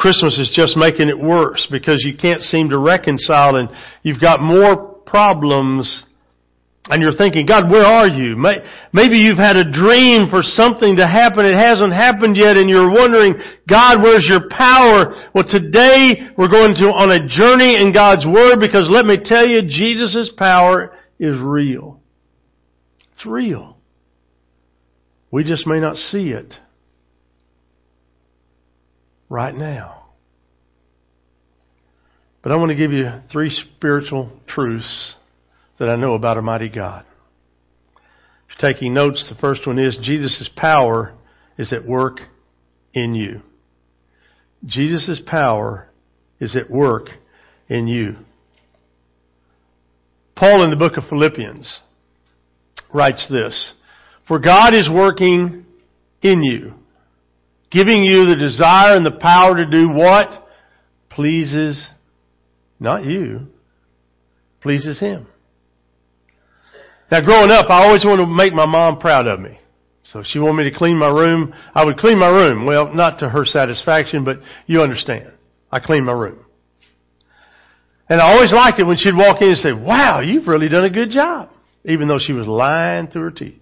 Christmas 0.00 0.38
is 0.38 0.50
just 0.56 0.78
making 0.78 1.10
it 1.10 1.18
worse 1.18 1.68
because 1.70 2.00
you 2.00 2.16
can't 2.16 2.40
seem 2.40 2.70
to 2.70 2.78
reconcile 2.78 3.56
and 3.56 3.68
you've 4.02 4.20
got 4.20 4.40
more 4.40 4.94
problems 5.04 6.04
and 6.86 7.02
you're 7.02 7.12
thinking, 7.12 7.44
God, 7.44 7.70
where 7.70 7.84
are 7.84 8.08
you? 8.08 8.34
Maybe 8.94 9.16
you've 9.16 9.36
had 9.36 9.56
a 9.56 9.70
dream 9.70 10.30
for 10.30 10.40
something 10.42 10.96
to 10.96 11.06
happen. 11.06 11.44
It 11.44 11.54
hasn't 11.54 11.92
happened 11.92 12.36
yet 12.38 12.56
and 12.56 12.70
you're 12.70 12.90
wondering, 12.90 13.34
God, 13.68 14.02
where's 14.02 14.26
your 14.26 14.48
power? 14.48 15.28
Well, 15.34 15.44
today 15.46 16.32
we're 16.36 16.48
going 16.48 16.72
to 16.80 16.86
on 16.88 17.12
a 17.12 17.28
journey 17.28 17.76
in 17.76 17.92
God's 17.92 18.24
Word 18.24 18.58
because 18.58 18.88
let 18.90 19.04
me 19.04 19.18
tell 19.22 19.46
you, 19.46 19.60
Jesus' 19.68 20.32
power 20.34 20.96
is 21.18 21.38
real. 21.38 22.00
It's 23.12 23.26
real. 23.26 23.76
We 25.30 25.44
just 25.44 25.66
may 25.66 25.78
not 25.78 25.96
see 25.96 26.30
it 26.30 26.54
right 29.30 29.54
now. 29.54 30.08
But 32.42 32.52
I 32.52 32.56
want 32.56 32.70
to 32.70 32.76
give 32.76 32.92
you 32.92 33.08
three 33.32 33.50
spiritual 33.50 34.30
truths 34.46 35.14
that 35.78 35.88
I 35.88 35.96
know 35.96 36.14
about 36.14 36.36
a 36.36 36.42
mighty 36.42 36.68
God. 36.68 37.06
If 38.48 38.60
you're 38.60 38.72
taking 38.72 38.92
notes, 38.92 39.30
the 39.32 39.40
first 39.40 39.66
one 39.66 39.78
is 39.78 39.98
Jesus' 40.02 40.50
power 40.56 41.14
is 41.56 41.72
at 41.72 41.86
work 41.86 42.18
in 42.92 43.14
you. 43.14 43.40
Jesus' 44.66 45.22
power 45.24 45.88
is 46.40 46.56
at 46.56 46.68
work 46.68 47.08
in 47.68 47.86
you. 47.86 48.16
Paul 50.34 50.64
in 50.64 50.70
the 50.70 50.76
book 50.76 50.96
of 50.96 51.04
Philippians 51.08 51.80
writes 52.92 53.26
this, 53.30 53.74
For 54.26 54.38
God 54.38 54.74
is 54.74 54.90
working 54.92 55.66
in 56.22 56.42
you 56.42 56.74
Giving 57.70 58.02
you 58.02 58.26
the 58.26 58.36
desire 58.36 58.96
and 58.96 59.06
the 59.06 59.12
power 59.12 59.56
to 59.56 59.66
do 59.66 59.88
what? 59.90 60.48
Pleases 61.08 61.90
not 62.80 63.04
you, 63.04 63.46
pleases 64.62 64.98
Him. 64.98 65.26
Now 67.10 67.20
growing 67.20 67.50
up, 67.50 67.68
I 67.68 67.84
always 67.84 68.04
wanted 68.04 68.24
to 68.24 68.30
make 68.30 68.54
my 68.54 68.66
mom 68.66 68.98
proud 68.98 69.26
of 69.26 69.38
me. 69.38 69.58
So 70.04 70.20
if 70.20 70.26
she 70.26 70.38
wanted 70.38 70.64
me 70.64 70.70
to 70.70 70.76
clean 70.76 70.98
my 70.98 71.08
room, 71.08 71.54
I 71.74 71.84
would 71.84 71.98
clean 71.98 72.18
my 72.18 72.28
room. 72.28 72.64
Well, 72.64 72.94
not 72.94 73.20
to 73.20 73.28
her 73.28 73.44
satisfaction, 73.44 74.24
but 74.24 74.38
you 74.66 74.80
understand. 74.80 75.32
I 75.70 75.78
cleaned 75.80 76.06
my 76.06 76.12
room. 76.12 76.38
And 78.08 78.20
I 78.20 78.32
always 78.32 78.52
liked 78.52 78.80
it 78.80 78.86
when 78.86 78.96
she'd 78.96 79.14
walk 79.14 79.40
in 79.40 79.50
and 79.50 79.58
say, 79.58 79.72
wow, 79.72 80.20
you've 80.20 80.48
really 80.48 80.68
done 80.68 80.84
a 80.84 80.90
good 80.90 81.10
job. 81.10 81.50
Even 81.84 82.08
though 82.08 82.18
she 82.18 82.32
was 82.32 82.46
lying 82.46 83.06
through 83.06 83.22
her 83.22 83.30
teeth. 83.30 83.60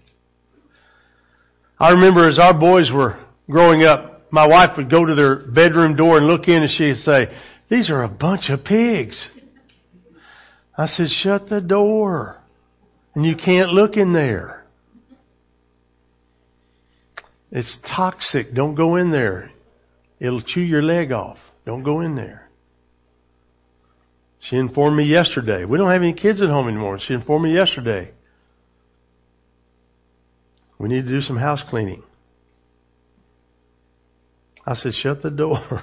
I 1.79 1.91
remember 1.91 2.27
as 2.27 2.39
our 2.39 2.57
boys 2.57 2.89
were 2.93 3.19
growing 3.49 3.83
up, 3.83 4.31
my 4.31 4.47
wife 4.47 4.77
would 4.77 4.89
go 4.89 5.05
to 5.05 5.15
their 5.15 5.37
bedroom 5.51 5.95
door 5.95 6.17
and 6.17 6.27
look 6.27 6.47
in 6.47 6.61
and 6.61 6.69
she'd 6.69 7.03
say, 7.03 7.27
these 7.69 7.89
are 7.89 8.03
a 8.03 8.09
bunch 8.09 8.49
of 8.49 8.63
pigs. 8.63 9.27
I 10.77 10.87
said, 10.87 11.07
shut 11.09 11.49
the 11.49 11.61
door. 11.61 12.37
And 13.15 13.25
you 13.25 13.35
can't 13.35 13.69
look 13.69 13.97
in 13.97 14.13
there. 14.13 14.65
It's 17.51 17.77
toxic. 17.95 18.53
Don't 18.53 18.75
go 18.75 18.95
in 18.95 19.11
there. 19.11 19.51
It'll 20.19 20.41
chew 20.41 20.61
your 20.61 20.83
leg 20.83 21.11
off. 21.11 21.37
Don't 21.65 21.83
go 21.83 22.01
in 22.01 22.15
there. 22.15 22.47
She 24.41 24.55
informed 24.55 24.97
me 24.97 25.05
yesterday. 25.05 25.65
We 25.65 25.77
don't 25.77 25.91
have 25.91 26.01
any 26.01 26.13
kids 26.13 26.41
at 26.41 26.49
home 26.49 26.67
anymore. 26.67 26.99
She 27.05 27.13
informed 27.13 27.45
me 27.45 27.53
yesterday. 27.53 28.11
We 30.77 30.87
need 30.87 31.05
to 31.05 31.09
do 31.09 31.21
some 31.21 31.37
house 31.37 31.61
cleaning. 31.69 32.03
I 34.69 34.75
said, 34.75 34.93
shut 34.93 35.23
the 35.23 35.31
door. 35.31 35.57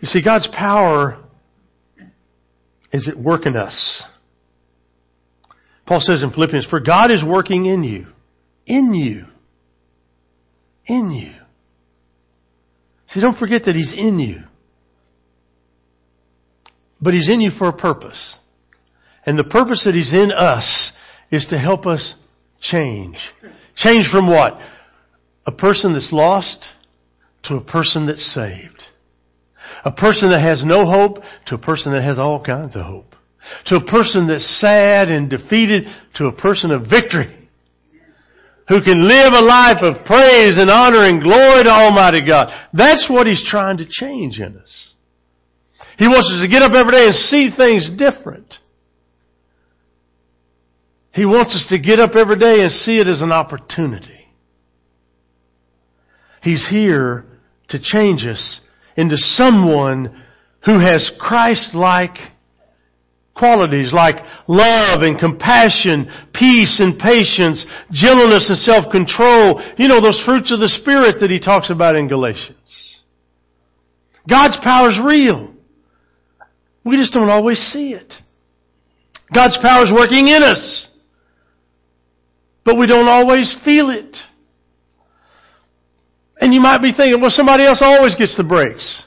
you 0.00 0.06
see, 0.06 0.22
God's 0.22 0.46
power 0.54 1.24
is 2.92 3.08
at 3.08 3.16
work 3.18 3.46
in 3.46 3.56
us. 3.56 4.02
Paul 5.86 6.00
says 6.00 6.22
in 6.22 6.30
Philippians, 6.30 6.66
for 6.68 6.78
God 6.78 7.10
is 7.10 7.24
working 7.26 7.64
in 7.64 7.82
you. 7.82 8.08
In 8.66 8.92
you. 8.92 9.24
In 10.84 11.10
you. 11.10 11.32
See, 13.14 13.20
don't 13.22 13.38
forget 13.38 13.62
that 13.64 13.74
He's 13.74 13.94
in 13.96 14.18
you. 14.18 14.42
But 17.00 17.14
He's 17.14 17.30
in 17.30 17.40
you 17.40 17.50
for 17.58 17.68
a 17.68 17.72
purpose. 17.72 18.36
And 19.24 19.38
the 19.38 19.44
purpose 19.44 19.84
that 19.86 19.94
He's 19.94 20.12
in 20.12 20.30
us 20.30 20.92
is 21.32 21.46
to 21.46 21.58
help 21.58 21.86
us 21.86 22.14
change. 22.60 23.16
Change 23.76 24.06
from 24.10 24.28
what? 24.28 24.58
A 25.46 25.52
person 25.52 25.92
that's 25.92 26.12
lost 26.12 26.68
to 27.44 27.56
a 27.56 27.60
person 27.60 28.06
that's 28.06 28.34
saved. 28.34 28.82
A 29.84 29.92
person 29.92 30.30
that 30.30 30.42
has 30.42 30.64
no 30.64 30.84
hope 30.84 31.18
to 31.46 31.54
a 31.54 31.58
person 31.58 31.92
that 31.92 32.04
has 32.04 32.18
all 32.18 32.42
kinds 32.42 32.76
of 32.76 32.82
hope. 32.82 33.14
To 33.66 33.76
a 33.76 33.84
person 33.84 34.28
that's 34.28 34.60
sad 34.60 35.08
and 35.08 35.30
defeated 35.30 35.84
to 36.16 36.26
a 36.26 36.32
person 36.32 36.70
of 36.70 36.82
victory. 36.82 37.48
Who 38.68 38.80
can 38.82 39.00
live 39.00 39.32
a 39.32 39.40
life 39.40 39.82
of 39.82 40.04
praise 40.04 40.56
and 40.58 40.70
honor 40.70 41.06
and 41.06 41.22
glory 41.22 41.64
to 41.64 41.70
Almighty 41.70 42.24
God. 42.24 42.52
That's 42.72 43.08
what 43.10 43.26
He's 43.26 43.44
trying 43.48 43.78
to 43.78 43.86
change 43.88 44.38
in 44.38 44.56
us. 44.56 44.94
He 45.98 46.06
wants 46.06 46.30
us 46.32 46.40
to 46.40 46.48
get 46.48 46.62
up 46.62 46.72
every 46.72 46.92
day 46.92 47.06
and 47.06 47.14
see 47.14 47.50
things 47.56 47.90
different. 47.98 48.54
He 51.12 51.24
wants 51.24 51.54
us 51.54 51.66
to 51.70 51.78
get 51.78 51.98
up 51.98 52.14
every 52.14 52.38
day 52.38 52.60
and 52.60 52.70
see 52.70 52.98
it 52.98 53.08
as 53.08 53.20
an 53.20 53.32
opportunity. 53.32 54.28
He's 56.42 56.66
here 56.70 57.24
to 57.68 57.78
change 57.80 58.24
us 58.24 58.60
into 58.96 59.16
someone 59.16 60.24
who 60.64 60.78
has 60.78 61.12
Christ-like 61.18 62.16
qualities 63.36 63.92
like 63.92 64.16
love 64.46 65.02
and 65.02 65.18
compassion, 65.18 66.10
peace 66.34 66.80
and 66.80 66.98
patience, 66.98 67.64
gentleness 67.90 68.48
and 68.48 68.58
self-control. 68.58 69.62
You 69.78 69.88
know, 69.88 70.00
those 70.00 70.22
fruits 70.24 70.52
of 70.52 70.60
the 70.60 70.68
Spirit 70.68 71.16
that 71.20 71.30
he 71.30 71.40
talks 71.40 71.70
about 71.70 71.96
in 71.96 72.08
Galatians. 72.08 72.56
God's 74.28 74.58
power 74.62 74.90
is 74.90 75.00
real. 75.02 75.54
We 76.84 76.96
just 76.96 77.12
don't 77.12 77.30
always 77.30 77.58
see 77.58 77.92
it. 77.94 78.12
God's 79.34 79.58
power 79.62 79.84
is 79.84 79.92
working 79.92 80.28
in 80.28 80.42
us 80.42 80.88
but 82.64 82.76
we 82.76 82.86
don't 82.86 83.08
always 83.08 83.54
feel 83.64 83.90
it. 83.90 84.16
And 86.40 86.54
you 86.54 86.60
might 86.60 86.80
be 86.80 86.92
thinking, 86.96 87.20
well, 87.20 87.30
somebody 87.30 87.64
else 87.64 87.80
always 87.82 88.14
gets 88.16 88.36
the 88.36 88.44
breaks. 88.44 89.02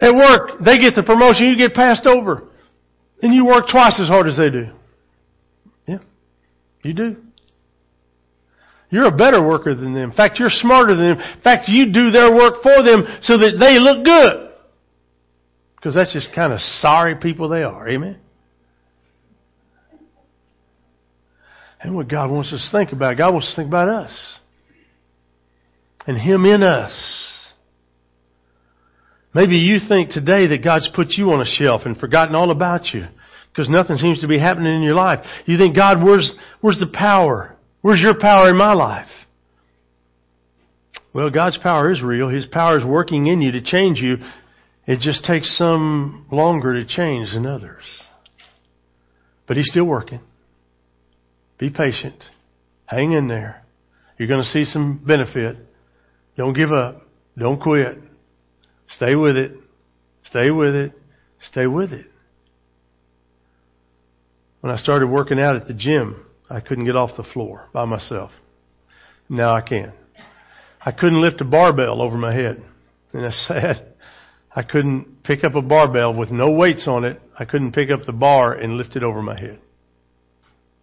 At 0.00 0.14
work, 0.14 0.60
they 0.64 0.78
get 0.78 0.94
the 0.94 1.02
promotion, 1.02 1.46
you 1.46 1.56
get 1.56 1.74
passed 1.74 2.06
over. 2.06 2.48
And 3.22 3.34
you 3.34 3.46
work 3.46 3.66
twice 3.70 3.98
as 4.00 4.08
hard 4.08 4.26
as 4.26 4.36
they 4.36 4.50
do. 4.50 4.66
Yeah, 5.86 5.98
you 6.82 6.92
do. 6.92 7.16
You're 8.90 9.08
a 9.08 9.16
better 9.16 9.46
worker 9.46 9.74
than 9.74 9.94
them. 9.94 10.10
In 10.10 10.16
fact, 10.16 10.38
you're 10.38 10.50
smarter 10.50 10.94
than 10.94 11.16
them. 11.16 11.18
In 11.18 11.40
fact, 11.42 11.68
you 11.68 11.92
do 11.92 12.10
their 12.10 12.32
work 12.34 12.62
for 12.62 12.82
them 12.82 13.04
so 13.22 13.38
that 13.38 13.56
they 13.58 13.78
look 13.78 14.04
good. 14.04 14.52
Because 15.76 15.94
that's 15.94 16.12
just 16.12 16.34
kind 16.34 16.52
of 16.52 16.60
sorry 16.60 17.16
people 17.16 17.48
they 17.48 17.62
are. 17.62 17.88
Amen? 17.88 18.18
And 21.80 21.94
what 21.94 22.08
God 22.08 22.30
wants 22.30 22.52
us 22.52 22.68
to 22.70 22.78
think 22.78 22.92
about. 22.92 23.18
God 23.18 23.32
wants 23.32 23.48
us 23.48 23.54
to 23.54 23.60
think 23.60 23.68
about 23.68 23.88
us. 23.88 24.38
And 26.06 26.20
Him 26.20 26.44
in 26.44 26.62
us. 26.62 27.32
Maybe 29.34 29.56
you 29.56 29.78
think 29.86 30.10
today 30.10 30.46
that 30.46 30.64
God's 30.64 30.88
put 30.94 31.08
you 31.10 31.30
on 31.32 31.42
a 31.42 31.44
shelf 31.44 31.82
and 31.84 31.96
forgotten 31.96 32.34
all 32.34 32.50
about 32.50 32.86
you 32.94 33.06
because 33.50 33.68
nothing 33.68 33.96
seems 33.96 34.20
to 34.22 34.28
be 34.28 34.38
happening 34.38 34.74
in 34.74 34.82
your 34.82 34.94
life. 34.94 35.24
You 35.44 35.58
think, 35.58 35.76
God, 35.76 36.02
where's, 36.02 36.32
where's 36.60 36.78
the 36.78 36.90
power? 36.92 37.56
Where's 37.82 38.00
your 38.00 38.18
power 38.18 38.50
in 38.50 38.56
my 38.56 38.72
life? 38.72 39.08
Well, 41.12 41.30
God's 41.30 41.58
power 41.62 41.90
is 41.90 42.02
real. 42.02 42.28
His 42.28 42.46
power 42.46 42.78
is 42.78 42.84
working 42.84 43.26
in 43.26 43.40
you 43.40 43.52
to 43.52 43.62
change 43.62 43.98
you. 43.98 44.16
It 44.86 45.00
just 45.00 45.24
takes 45.24 45.56
some 45.56 46.26
longer 46.30 46.74
to 46.74 46.86
change 46.86 47.30
than 47.32 47.46
others. 47.46 47.84
But 49.46 49.56
He's 49.56 49.68
still 49.70 49.84
working. 49.84 50.20
Be 51.58 51.70
patient. 51.70 52.22
Hang 52.86 53.12
in 53.12 53.28
there. 53.28 53.62
You're 54.18 54.28
going 54.28 54.42
to 54.42 54.48
see 54.48 54.64
some 54.64 55.02
benefit. 55.06 55.56
Don't 56.36 56.54
give 56.54 56.70
up. 56.72 57.02
Don't 57.38 57.60
quit. 57.60 57.98
Stay 58.96 59.14
with 59.14 59.36
it. 59.36 59.52
Stay 60.24 60.50
with 60.50 60.74
it. 60.74 60.92
Stay 61.50 61.66
with 61.66 61.92
it. 61.92 62.06
When 64.60 64.72
I 64.72 64.78
started 64.78 65.08
working 65.08 65.38
out 65.38 65.56
at 65.56 65.68
the 65.68 65.74
gym, 65.74 66.24
I 66.48 66.60
couldn't 66.60 66.86
get 66.86 66.96
off 66.96 67.10
the 67.16 67.24
floor 67.32 67.68
by 67.72 67.84
myself. 67.84 68.30
Now 69.28 69.54
I 69.54 69.60
can. 69.60 69.92
I 70.80 70.92
couldn't 70.92 71.20
lift 71.20 71.40
a 71.40 71.44
barbell 71.44 72.00
over 72.00 72.16
my 72.16 72.34
head. 72.34 72.62
And 73.12 73.24
that's 73.24 73.46
sad. 73.48 73.94
I 74.54 74.62
couldn't 74.62 75.22
pick 75.24 75.44
up 75.44 75.54
a 75.54 75.62
barbell 75.62 76.14
with 76.14 76.30
no 76.30 76.50
weights 76.50 76.86
on 76.88 77.04
it. 77.04 77.20
I 77.38 77.44
couldn't 77.44 77.72
pick 77.72 77.90
up 77.90 78.06
the 78.06 78.12
bar 78.12 78.54
and 78.54 78.76
lift 78.76 78.96
it 78.96 79.02
over 79.02 79.20
my 79.20 79.38
head. 79.38 79.60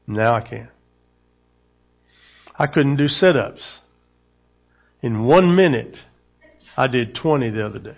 Now 0.07 0.35
I 0.35 0.41
can. 0.41 0.69
I 2.57 2.67
couldn't 2.67 2.97
do 2.97 3.07
sit 3.07 3.35
ups. 3.35 3.79
In 5.01 5.25
one 5.25 5.55
minute, 5.55 5.97
I 6.77 6.87
did 6.87 7.17
20 7.21 7.49
the 7.49 7.65
other 7.65 7.79
day. 7.79 7.97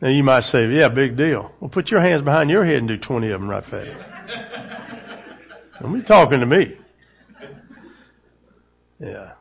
Now 0.00 0.08
you 0.08 0.22
might 0.22 0.42
say, 0.44 0.66
yeah, 0.70 0.88
big 0.88 1.16
deal. 1.16 1.52
Well, 1.60 1.70
put 1.70 1.88
your 1.88 2.00
hands 2.00 2.22
behind 2.22 2.50
your 2.50 2.64
head 2.64 2.76
and 2.76 2.88
do 2.88 2.96
20 2.98 3.30
of 3.30 3.40
them 3.40 3.48
right 3.48 3.64
fast. 3.64 3.90
Don't 5.80 5.94
be 5.94 6.06
talking 6.06 6.40
to 6.40 6.46
me. 6.46 6.76
Yeah. 9.00 9.32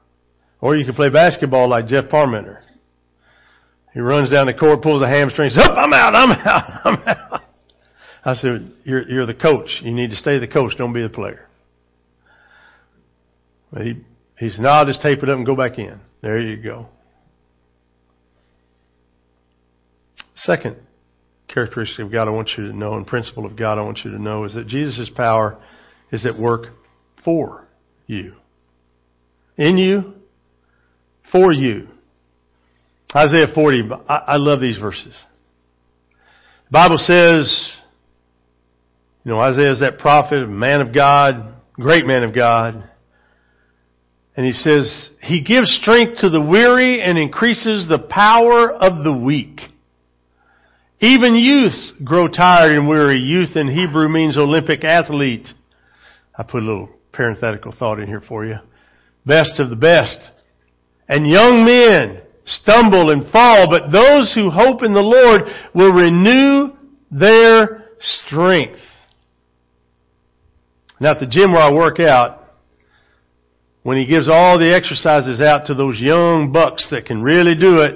Or 0.61 0.75
you 0.75 0.85
can 0.85 0.95
play 0.95 1.09
basketball 1.09 1.69
like 1.69 1.87
Jeff 1.87 2.05
Parmenter. 2.05 2.59
He 3.93 3.99
runs 3.99 4.29
down 4.29 4.47
the 4.47 4.53
court, 4.53 4.81
pulls 4.81 5.01
a 5.01 5.05
the 5.05 5.11
hamstrings. 5.11 5.57
Up, 5.57 5.77
I'm 5.77 5.93
out, 5.93 6.15
I'm 6.15 6.31
out, 6.31 6.81
I'm 6.85 7.03
out. 7.07 7.41
I 8.25 8.35
said, 8.35 8.71
you're, 8.83 9.09
you're 9.09 9.25
the 9.25 9.33
coach. 9.33 9.69
You 9.81 9.91
need 9.91 10.11
to 10.11 10.15
stay 10.15 10.39
the 10.39 10.47
coach. 10.47 10.73
Don't 10.77 10.93
be 10.93 11.01
the 11.01 11.09
player. 11.09 11.47
But 13.71 13.81
he, 13.81 14.01
he 14.37 14.49
said, 14.49 14.61
no, 14.61 14.69
I'll 14.69 14.85
just 14.85 15.01
tape 15.01 15.23
it 15.23 15.29
up 15.29 15.37
and 15.37 15.45
go 15.45 15.55
back 15.55 15.77
in. 15.77 15.99
There 16.21 16.39
you 16.39 16.61
go. 16.61 16.87
Second 20.35 20.77
characteristic 21.47 22.05
of 22.05 22.11
God 22.11 22.27
I 22.27 22.31
want 22.31 22.51
you 22.57 22.67
to 22.67 22.75
know 22.75 22.95
and 22.95 23.05
principle 23.05 23.45
of 23.45 23.55
God 23.57 23.77
I 23.77 23.81
want 23.81 23.99
you 24.03 24.11
to 24.11 24.21
know 24.21 24.45
is 24.45 24.53
that 24.55 24.67
Jesus' 24.67 25.09
power 25.15 25.61
is 26.11 26.25
at 26.25 26.39
work 26.39 26.67
for 27.23 27.67
you. 28.07 28.33
In 29.57 29.77
you, 29.77 30.13
for 31.31 31.51
you. 31.51 31.87
Isaiah 33.15 33.47
40, 33.53 33.89
I, 34.09 34.15
I 34.15 34.35
love 34.37 34.59
these 34.59 34.79
verses. 34.79 35.15
The 36.65 36.71
Bible 36.71 36.97
says, 36.97 37.77
you 39.23 39.31
know, 39.31 39.39
Isaiah 39.39 39.71
is 39.71 39.79
that 39.79 39.99
prophet, 39.99 40.47
man 40.47 40.81
of 40.81 40.93
God, 40.93 41.55
great 41.73 42.05
man 42.05 42.23
of 42.23 42.35
God. 42.35 42.89
And 44.35 44.45
he 44.45 44.53
says, 44.53 45.09
He 45.21 45.41
gives 45.41 45.79
strength 45.81 46.19
to 46.19 46.29
the 46.29 46.41
weary 46.41 47.01
and 47.01 47.17
increases 47.17 47.87
the 47.87 47.99
power 47.99 48.71
of 48.71 49.03
the 49.03 49.13
weak. 49.13 49.61
Even 50.99 51.35
youths 51.35 51.93
grow 52.03 52.27
tired 52.27 52.71
and 52.71 52.87
weary. 52.87 53.19
Youth 53.19 53.55
in 53.55 53.67
Hebrew 53.67 54.09
means 54.09 54.37
Olympic 54.37 54.83
athlete. 54.83 55.47
I 56.37 56.43
put 56.43 56.63
a 56.63 56.65
little 56.65 56.89
parenthetical 57.11 57.73
thought 57.77 57.99
in 57.99 58.07
here 58.07 58.23
for 58.27 58.45
you. 58.45 58.55
Best 59.25 59.59
of 59.59 59.69
the 59.69 59.75
best. 59.75 60.17
And 61.07 61.27
young 61.27 61.65
men 61.65 62.21
stumble 62.45 63.11
and 63.11 63.29
fall, 63.31 63.67
but 63.69 63.91
those 63.91 64.33
who 64.33 64.49
hope 64.49 64.83
in 64.83 64.93
the 64.93 64.99
Lord 64.99 65.41
will 65.73 65.93
renew 65.93 66.73
their 67.11 67.89
strength. 67.99 68.79
Now 70.99 71.11
at 71.11 71.19
the 71.19 71.27
gym 71.27 71.51
where 71.51 71.61
I 71.61 71.73
work 71.73 71.99
out, 71.99 72.39
when 73.83 73.97
he 73.97 74.05
gives 74.05 74.29
all 74.29 74.57
the 74.57 74.73
exercises 74.73 75.41
out 75.41 75.67
to 75.67 75.73
those 75.73 75.99
young 75.99 76.51
bucks 76.51 76.87
that 76.91 77.05
can 77.05 77.21
really 77.21 77.55
do 77.55 77.81
it, 77.81 77.95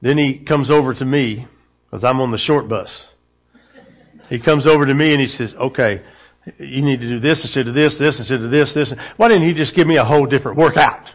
then 0.00 0.16
he 0.16 0.44
comes 0.46 0.70
over 0.70 0.94
to 0.94 1.04
me, 1.04 1.46
because 1.86 2.04
I'm 2.04 2.20
on 2.20 2.30
the 2.30 2.38
short 2.38 2.68
bus. 2.68 2.88
He 4.28 4.40
comes 4.40 4.66
over 4.66 4.86
to 4.86 4.94
me 4.94 5.12
and 5.12 5.20
he 5.20 5.26
says, 5.26 5.52
okay, 5.60 6.02
you 6.58 6.82
need 6.82 7.00
to 7.00 7.08
do 7.08 7.20
this 7.20 7.40
instead 7.42 7.68
of 7.68 7.74
this, 7.74 7.96
this 7.98 8.18
instead 8.18 8.42
of 8.42 8.50
this, 8.50 8.72
this. 8.74 8.92
Why 9.16 9.28
didn't 9.28 9.48
he 9.48 9.54
just 9.54 9.74
give 9.74 9.86
me 9.86 9.96
a 9.96 10.04
whole 10.04 10.26
different 10.26 10.58
workout? 10.58 11.08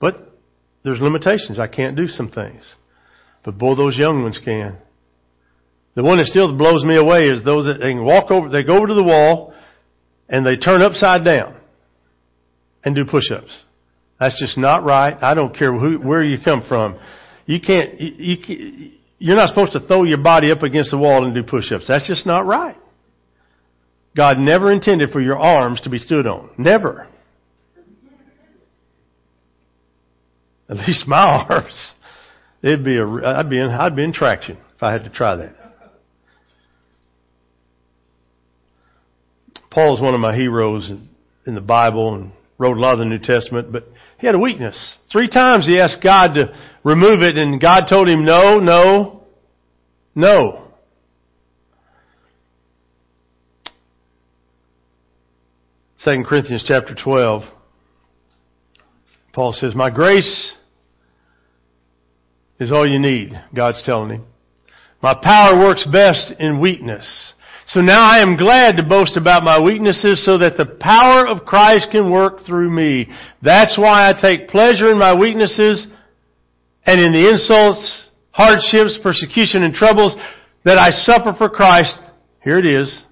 But 0.00 0.32
there's 0.84 1.00
limitations. 1.00 1.58
I 1.58 1.66
can't 1.66 1.96
do 1.96 2.06
some 2.06 2.30
things. 2.30 2.62
But 3.44 3.58
boy, 3.58 3.74
those 3.74 3.96
young 3.96 4.22
ones 4.22 4.40
can. 4.42 4.78
The 5.96 6.04
one 6.04 6.18
that 6.18 6.26
still 6.26 6.56
blows 6.56 6.84
me 6.84 6.96
away 6.96 7.22
is 7.22 7.42
those 7.42 7.64
that 7.64 7.78
they 7.78 7.92
can 7.92 8.04
walk 8.04 8.30
over, 8.30 8.50
they 8.50 8.62
go 8.62 8.76
over 8.76 8.86
to 8.86 8.94
the 8.94 9.02
wall 9.02 9.54
and 10.28 10.46
they 10.46 10.56
turn 10.56 10.82
upside 10.82 11.24
down 11.24 11.56
and 12.84 12.94
do 12.94 13.04
push-ups. 13.04 13.64
That's 14.20 14.38
just 14.38 14.58
not 14.58 14.84
right. 14.84 15.16
I 15.20 15.34
don't 15.34 15.56
care 15.56 15.72
who, 15.72 15.98
where 15.98 16.22
you 16.22 16.36
come 16.42 16.62
from. 16.68 16.98
You 17.46 17.60
can't, 17.60 17.98
you, 17.98 18.12
you, 18.18 18.92
you're 19.18 19.36
not 19.36 19.48
supposed 19.48 19.72
to 19.72 19.80
throw 19.80 20.04
your 20.04 20.22
body 20.22 20.50
up 20.50 20.62
against 20.62 20.90
the 20.90 20.98
wall 20.98 21.24
and 21.24 21.34
do 21.34 21.42
push-ups. 21.42 21.86
That's 21.88 22.06
just 22.06 22.26
not 22.26 22.44
right. 22.44 22.76
God 24.14 24.38
never 24.38 24.70
intended 24.72 25.10
for 25.10 25.20
your 25.20 25.38
arms 25.38 25.80
to 25.82 25.90
be 25.90 25.98
stood 25.98 26.26
on. 26.26 26.50
Never. 26.58 27.08
At 30.68 30.76
least 30.76 31.06
my 31.06 31.46
arms. 31.48 31.92
It'd 32.62 32.84
be 32.84 32.98
a, 32.98 33.06
I'd 33.06 33.48
be 33.48 33.58
in, 33.58 33.68
I'd 33.70 33.96
be 33.96 34.04
in 34.04 34.12
traction 34.12 34.58
if 34.74 34.82
I 34.82 34.92
had 34.92 35.04
to 35.04 35.10
try 35.10 35.36
that. 35.36 35.65
Paul 39.76 39.94
is 39.94 40.00
one 40.00 40.14
of 40.14 40.20
my 40.20 40.34
heroes 40.34 40.88
in, 40.88 41.06
in 41.46 41.54
the 41.54 41.60
Bible 41.60 42.14
and 42.14 42.32
wrote 42.56 42.78
a 42.78 42.80
lot 42.80 42.94
of 42.94 42.98
the 42.98 43.04
New 43.04 43.18
Testament, 43.18 43.70
but 43.70 43.86
he 44.18 44.26
had 44.26 44.34
a 44.34 44.38
weakness. 44.38 44.96
Three 45.12 45.28
times 45.28 45.66
he 45.66 45.78
asked 45.78 46.02
God 46.02 46.32
to 46.32 46.58
remove 46.82 47.20
it 47.20 47.36
and 47.36 47.60
God 47.60 47.82
told 47.86 48.08
him 48.08 48.24
no, 48.24 48.58
no, 48.58 49.24
no. 50.14 50.68
Second 55.98 56.24
Corinthians 56.24 56.64
chapter 56.66 56.94
12. 56.94 57.42
Paul 59.34 59.52
says, 59.52 59.74
My 59.74 59.90
grace 59.90 60.54
is 62.58 62.72
all 62.72 62.90
you 62.90 62.98
need, 62.98 63.38
God's 63.54 63.82
telling 63.84 64.08
him. 64.08 64.24
My 65.02 65.14
power 65.22 65.58
works 65.58 65.86
best 65.92 66.32
in 66.40 66.60
weakness. 66.60 67.34
So 67.68 67.80
now 67.80 68.00
I 68.00 68.22
am 68.22 68.36
glad 68.36 68.76
to 68.76 68.84
boast 68.84 69.16
about 69.16 69.42
my 69.42 69.60
weaknesses 69.60 70.24
so 70.24 70.38
that 70.38 70.56
the 70.56 70.66
power 70.66 71.26
of 71.26 71.44
Christ 71.44 71.88
can 71.90 72.12
work 72.12 72.46
through 72.46 72.70
me. 72.70 73.08
That's 73.42 73.76
why 73.76 74.08
I 74.08 74.12
take 74.20 74.48
pleasure 74.48 74.92
in 74.92 74.98
my 74.98 75.12
weaknesses 75.14 75.88
and 76.84 77.00
in 77.00 77.10
the 77.10 77.28
insults, 77.28 78.08
hardships, 78.30 79.00
persecution, 79.02 79.64
and 79.64 79.74
troubles 79.74 80.14
that 80.64 80.78
I 80.78 80.90
suffer 80.90 81.32
for 81.36 81.48
Christ. 81.48 81.96
Here 82.44 82.60
it 82.60 82.66
is. 82.66 83.02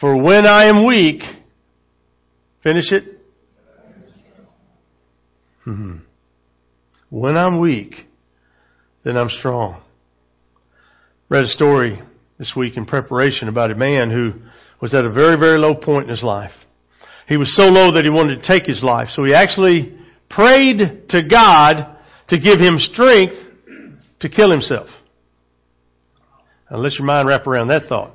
For 0.00 0.16
when 0.16 0.46
I 0.46 0.64
am 0.64 0.86
weak, 0.86 1.20
finish 2.62 2.90
it. 2.92 3.04
Mm-hmm. 5.66 5.96
When 7.10 7.36
I'm 7.36 7.60
weak, 7.60 7.94
then 9.04 9.18
I'm 9.18 9.28
strong. 9.28 9.82
Read 11.28 11.44
a 11.44 11.48
story 11.48 12.00
this 12.38 12.52
week 12.56 12.76
in 12.76 12.86
preparation 12.86 13.48
about 13.48 13.70
a 13.70 13.74
man 13.74 14.10
who 14.10 14.32
was 14.80 14.94
at 14.94 15.04
a 15.04 15.12
very, 15.12 15.38
very 15.38 15.58
low 15.58 15.74
point 15.74 16.04
in 16.04 16.10
his 16.10 16.22
life. 16.22 16.52
He 17.26 17.36
was 17.36 17.54
so 17.54 17.64
low 17.64 17.92
that 17.94 18.04
he 18.04 18.10
wanted 18.10 18.40
to 18.40 18.46
take 18.46 18.66
his 18.66 18.82
life. 18.82 19.08
So 19.10 19.24
he 19.24 19.34
actually 19.34 19.98
prayed 20.30 21.08
to 21.10 21.22
God 21.28 21.96
to 22.28 22.38
give 22.38 22.58
him 22.58 22.78
strength 22.78 23.34
to 24.20 24.28
kill 24.28 24.50
himself. 24.50 24.88
Now 26.70 26.78
let 26.78 26.92
your 26.94 27.06
mind 27.06 27.28
wrap 27.28 27.46
around 27.46 27.68
that 27.68 27.88
thought. 27.88 28.14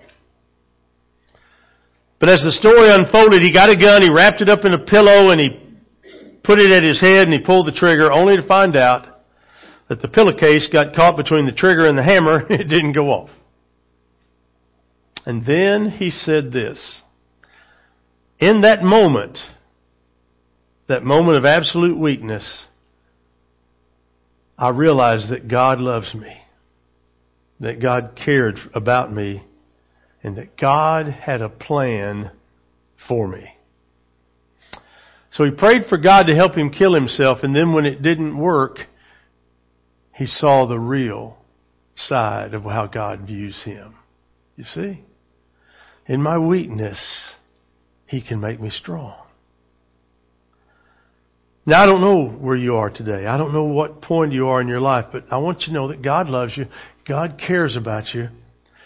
But 2.19 2.29
as 2.29 2.41
the 2.41 2.51
story 2.53 2.89
unfolded, 2.89 3.41
he 3.41 3.51
got 3.51 3.69
a 3.69 3.75
gun, 3.75 4.01
he 4.01 4.09
wrapped 4.09 4.41
it 4.41 4.47
up 4.47 4.63
in 4.63 4.71
a 4.71 4.79
pillow, 4.79 5.31
and 5.31 5.41
he 5.41 5.49
put 6.43 6.59
it 6.59 6.71
at 6.71 6.83
his 6.83 7.01
head, 7.01 7.27
and 7.27 7.33
he 7.33 7.39
pulled 7.41 7.67
the 7.67 7.73
trigger, 7.73 8.12
only 8.13 8.38
to 8.38 8.47
find 8.47 8.77
out 8.77 9.23
that 9.89 10.01
the 10.01 10.07
pillowcase 10.07 10.69
got 10.71 10.95
caught 10.95 11.17
between 11.17 11.45
the 11.45 11.51
trigger 11.51 11.86
and 11.86 11.97
the 11.97 12.03
hammer, 12.03 12.45
and 12.49 12.62
it 12.62 12.69
didn't 12.69 12.93
go 12.93 13.07
off. 13.09 13.29
And 15.25 15.45
then 15.45 15.89
he 15.89 16.09
said 16.09 16.51
this. 16.51 17.01
In 18.39 18.62
that 18.62 18.83
moment, 18.83 19.38
that 20.88 21.03
moment 21.03 21.38
of 21.38 21.45
absolute 21.45 21.97
weakness, 21.97 22.65
I 24.57 24.69
realized 24.69 25.31
that 25.31 25.47
God 25.47 25.79
loves 25.79 26.13
me, 26.13 26.36
that 27.62 27.81
God 27.81 28.19
cared 28.23 28.57
about 28.73 29.13
me, 29.13 29.43
and 30.21 30.38
that 30.38 30.57
God 30.57 31.07
had 31.07 31.41
a 31.41 31.49
plan 31.49 32.31
for 33.07 33.27
me. 33.27 33.47
So 35.31 35.45
he 35.45 35.51
prayed 35.51 35.83
for 35.89 35.97
God 35.97 36.23
to 36.23 36.36
help 36.36 36.55
him 36.55 36.69
kill 36.69 36.93
himself, 36.93 37.39
and 37.43 37.55
then 37.55 37.73
when 37.73 37.86
it 37.86 38.03
didn't 38.03 38.38
work, 38.38 38.77
he 40.13 40.27
saw 40.27 40.67
the 40.67 40.79
real 40.79 41.38
side 41.95 42.53
of 42.53 42.63
how 42.63 42.88
God 42.88 43.21
views 43.21 43.63
him. 43.63 43.95
You 44.55 44.63
see? 44.65 45.01
In 46.07 46.21
my 46.21 46.37
weakness, 46.37 46.99
He 48.05 48.21
can 48.21 48.39
make 48.39 48.59
me 48.59 48.69
strong. 48.69 49.15
Now, 51.65 51.83
I 51.83 51.85
don't 51.85 52.01
know 52.01 52.27
where 52.27 52.57
you 52.57 52.75
are 52.75 52.89
today. 52.89 53.25
I 53.25 53.37
don't 53.37 53.53
know 53.53 53.63
what 53.63 54.01
point 54.01 54.33
you 54.33 54.47
are 54.47 54.59
in 54.59 54.67
your 54.67 54.81
life, 54.81 55.05
but 55.13 55.25
I 55.31 55.37
want 55.37 55.61
you 55.61 55.67
to 55.67 55.73
know 55.73 55.87
that 55.87 56.01
God 56.01 56.27
loves 56.27 56.57
you. 56.57 56.65
God 57.07 57.39
cares 57.45 57.77
about 57.77 58.13
you. 58.13 58.27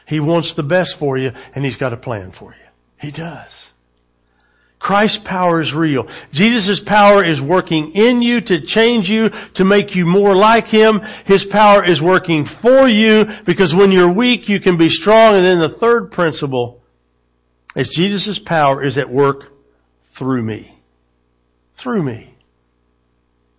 He 0.06 0.20
wants 0.20 0.54
the 0.56 0.64
best 0.64 0.96
for 1.00 1.18
you, 1.18 1.32
and 1.56 1.66
He's 1.66 1.78
got 1.78 1.94
a 1.94 1.98
plan 1.98 2.34
for 2.38 2.52
you. 2.52 2.68
He 3.00 3.12
does. 3.12 3.50
Christ's 4.80 5.20
power 5.26 5.60
is 5.60 5.74
real. 5.76 6.08
Jesus' 6.32 6.82
power 6.86 7.24
is 7.24 7.42
working 7.42 7.94
in 7.96 8.22
you 8.22 8.42
to 8.42 8.62
change 8.66 9.10
you, 9.10 9.30
to 9.56 9.66
make 9.66 9.96
you 9.96 10.06
more 10.06 10.36
like 10.36 10.66
Him. 10.66 11.02
His 11.26 11.48
power 11.52 11.84
is 11.84 12.00
working 12.00 12.46
for 12.62 12.88
you 12.88 13.24
because 13.46 13.74
when 13.76 13.92
you're 13.92 14.14
weak, 14.14 14.48
you 14.48 14.60
can 14.60 14.78
be 14.78 14.90
strong. 14.90 15.36
And 15.36 15.44
then 15.44 15.60
the 15.60 15.78
third 15.80 16.12
principle 16.12 16.82
is 17.78 17.90
Jesus' 17.96 18.42
power 18.46 18.84
is 18.84 18.98
at 18.98 19.10
work 19.10 19.44
through 20.18 20.44
me. 20.44 20.78
Through 21.82 22.04
me. 22.04 22.36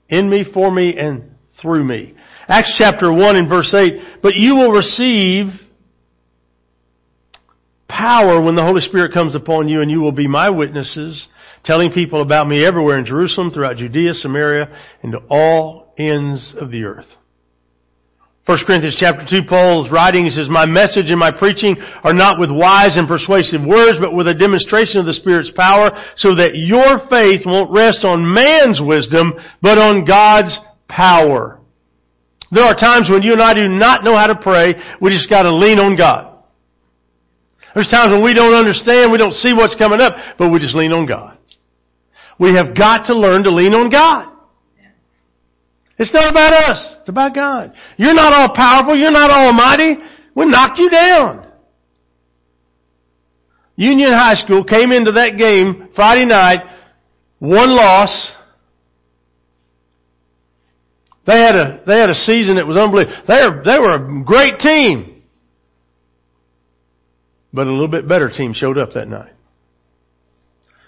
In 0.09 0.29
me, 0.29 0.45
for 0.53 0.71
me, 0.71 0.97
and 0.99 1.31
through 1.63 1.85
me. 1.85 2.15
Acts 2.49 2.75
chapter 2.77 3.13
1 3.13 3.37
and 3.37 3.49
verse 3.49 3.73
8, 3.73 4.21
but 4.23 4.35
you 4.35 4.57
will 4.57 4.73
receive 4.73 5.47
power 7.89 8.41
when 8.41 8.57
the 8.57 8.63
Holy 8.63 8.81
Spirit 8.81 9.13
comes 9.13 9.35
upon 9.35 9.69
you 9.69 9.83
and 9.83 9.91
you 9.91 10.01
will 10.01 10.13
be 10.13 10.27
my 10.27 10.51
witnesses, 10.51 11.29
telling 11.65 11.91
people 11.91 12.23
about 12.23 12.49
me 12.49 12.65
everywhere 12.65 12.99
in 12.99 13.05
Jerusalem, 13.05 13.51
throughout 13.51 13.77
Judea, 13.77 14.15
Samaria, 14.15 14.69
and 15.03 15.13
to 15.13 15.19
all 15.29 15.95
ends 15.99 16.55
of 16.59 16.71
the 16.71 16.85
earth. 16.85 17.07
1 18.49 18.65
Corinthians 18.65 18.97
chapter 18.99 19.29
2, 19.29 19.45
Paul's 19.47 19.93
writing, 19.93 20.25
says, 20.31 20.49
My 20.49 20.65
message 20.65 21.13
and 21.13 21.21
my 21.21 21.31
preaching 21.31 21.77
are 22.03 22.15
not 22.15 22.41
with 22.41 22.49
wise 22.51 22.97
and 22.97 23.07
persuasive 23.07 23.61
words, 23.61 23.99
but 24.01 24.15
with 24.17 24.27
a 24.27 24.33
demonstration 24.33 24.97
of 24.97 25.05
the 25.05 25.13
Spirit's 25.13 25.53
power, 25.55 25.93
so 26.17 26.35
that 26.35 26.57
your 26.57 26.97
faith 27.13 27.45
won't 27.45 27.69
rest 27.71 28.09
on 28.09 28.25
man's 28.25 28.81
wisdom, 28.81 29.35
but 29.61 29.77
on 29.77 30.07
God's 30.07 30.59
power. 30.89 31.61
There 32.51 32.65
are 32.65 32.73
times 32.73 33.11
when 33.13 33.21
you 33.21 33.35
and 33.35 33.43
I 33.43 33.53
do 33.53 33.69
not 33.69 34.03
know 34.03 34.17
how 34.17 34.29
to 34.29 34.41
pray, 34.41 34.73
we 34.99 35.11
just 35.11 35.29
gotta 35.29 35.53
lean 35.53 35.79
on 35.79 35.95
God. 35.95 36.41
There's 37.75 37.91
times 37.93 38.13
when 38.13 38.25
we 38.25 38.33
don't 38.33 38.55
understand, 38.55 39.13
we 39.13 39.19
don't 39.19 39.37
see 39.37 39.53
what's 39.53 39.77
coming 39.77 40.01
up, 40.01 40.17
but 40.39 40.49
we 40.49 40.59
just 40.59 40.75
lean 40.75 40.93
on 40.93 41.05
God. 41.05 41.37
We 42.41 42.55
have 42.55 42.75
got 42.75 43.09
to 43.09 43.15
learn 43.15 43.43
to 43.43 43.51
lean 43.51 43.75
on 43.75 43.91
God. 43.91 44.38
It's 45.99 46.15
not 46.15 46.31
about 46.31 46.53
us. 46.53 46.97
It's 47.01 47.09
about 47.09 47.35
God. 47.35 47.73
You're 47.97 48.15
not 48.15 48.33
all 48.33 48.55
powerful. 48.55 48.97
You're 48.97 49.11
not 49.11 49.31
almighty. 49.31 49.97
We'll 50.35 50.49
knock 50.49 50.79
you 50.79 50.89
down. 50.89 51.47
Union 53.75 54.11
High 54.11 54.35
School 54.35 54.65
came 54.65 54.93
into 54.93 55.13
that 55.13 55.37
game 55.37 55.91
Friday 55.95 56.25
night, 56.25 56.65
one 57.39 57.71
loss. 57.71 58.33
They 61.27 61.37
had 61.37 61.55
a, 61.55 61.83
they 61.87 61.99
had 61.99 62.11
a 62.11 62.15
season 62.15 62.57
that 62.57 62.67
was 62.67 62.77
unbelievable. 62.77 63.17
They 63.27 63.35
were, 63.35 63.63
they 63.65 63.79
were 63.79 63.91
a 63.93 64.25
great 64.25 64.59
team. 64.61 65.23
But 67.53 67.67
a 67.67 67.71
little 67.71 67.89
bit 67.89 68.09
better 68.09 68.31
team 68.31 68.53
showed 68.53 68.79
up 68.79 68.93
that 68.95 69.09
night. 69.09 69.33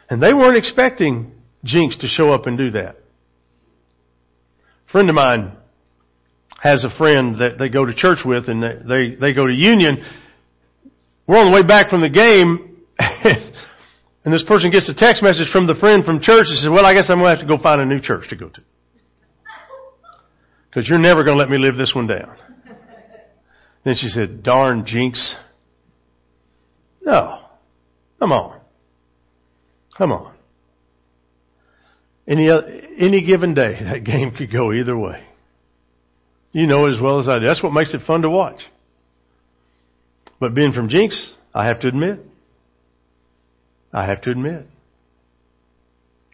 And 0.09 0.23
they 0.23 0.35
weren't 0.35 0.57
expecting 0.57 1.33
Jenks 1.65 1.97
to 1.99 2.07
show 2.07 2.33
up 2.33 2.47
and 2.47 2.59
do 2.59 2.71
that. 2.73 2.97
A 4.91 4.93
friend 4.93 5.09
of 5.09 5.15
mine 5.15 5.53
has 6.61 6.85
a 6.85 6.91
friend 6.99 7.37
that 7.39 7.61
they 7.61 7.69
go 7.69 7.87
to 7.87 7.95
church 7.95 8.19
with 8.25 8.49
and 8.49 8.61
they, 8.61 9.15
they 9.15 9.33
go 9.33 9.47
to 9.47 9.55
Union. 9.55 10.05
We're 11.29 11.39
on 11.39 11.47
the 11.47 11.53
way 11.53 11.63
back 11.63 11.91
from 11.91 12.01
the 12.01 12.09
game 12.09 12.83
and 14.25 14.35
this 14.35 14.43
person 14.49 14.73
gets 14.73 14.89
a 14.89 14.95
text 14.95 15.23
message 15.23 15.47
from 15.53 15.69
the 15.69 15.77
friend 15.77 16.05
from 16.05 16.21
church 16.21 16.47
and 16.49 16.59
says, 16.59 16.69
well, 16.69 16.85
I 16.85 16.93
guess 16.93 17.05
I'm 17.09 17.19
going 17.19 17.31
to 17.33 17.39
have 17.39 17.49
to 17.49 17.57
go 17.57 17.63
find 17.63 17.81
a 17.81 17.87
new 17.87 18.01
church 18.01 18.29
to 18.31 18.37
go 18.37 18.49
to. 18.49 18.61
Because 20.69 20.89
you're 20.89 20.99
never 20.99 21.23
going 21.23 21.37
to 21.37 21.41
let 21.41 21.51
me 21.51 21.59
live 21.59 21.77
this 21.77 21.93
one 21.95 22.09
down. 22.09 22.37
Then 23.85 23.95
she 23.97 24.09
said, 24.09 24.43
darn 24.43 24.87
Jenks. 24.87 25.37
No. 27.01 27.45
Come 28.19 28.33
on. 28.33 28.61
Come 29.97 30.11
on. 30.11 30.35
Any, 32.29 32.49
uh, 32.49 32.61
any 32.99 33.25
given 33.27 33.55
day, 33.55 33.75
that 33.81 34.05
game 34.05 34.33
could 34.37 34.53
go 34.53 34.73
either 34.73 34.97
way. 34.97 35.25
You 36.53 36.67
know 36.67 36.87
as 36.87 37.01
well 37.01 37.21
as 37.21 37.29
I 37.29 37.39
do. 37.39 37.47
That's 37.47 37.63
what 37.63 37.73
makes 37.73 37.95
it 37.95 38.01
fun 38.07 38.23
to 38.23 38.31
watch. 38.31 38.61
But 40.41 40.55
being 40.55 40.73
from 40.73 40.89
Jenks, 40.89 41.35
I 41.55 41.67
have 41.67 41.81
to 41.81 41.89
admit, 41.89 42.21
I 43.93 44.07
have 44.07 44.21
to 44.23 44.31
admit, 44.31 44.67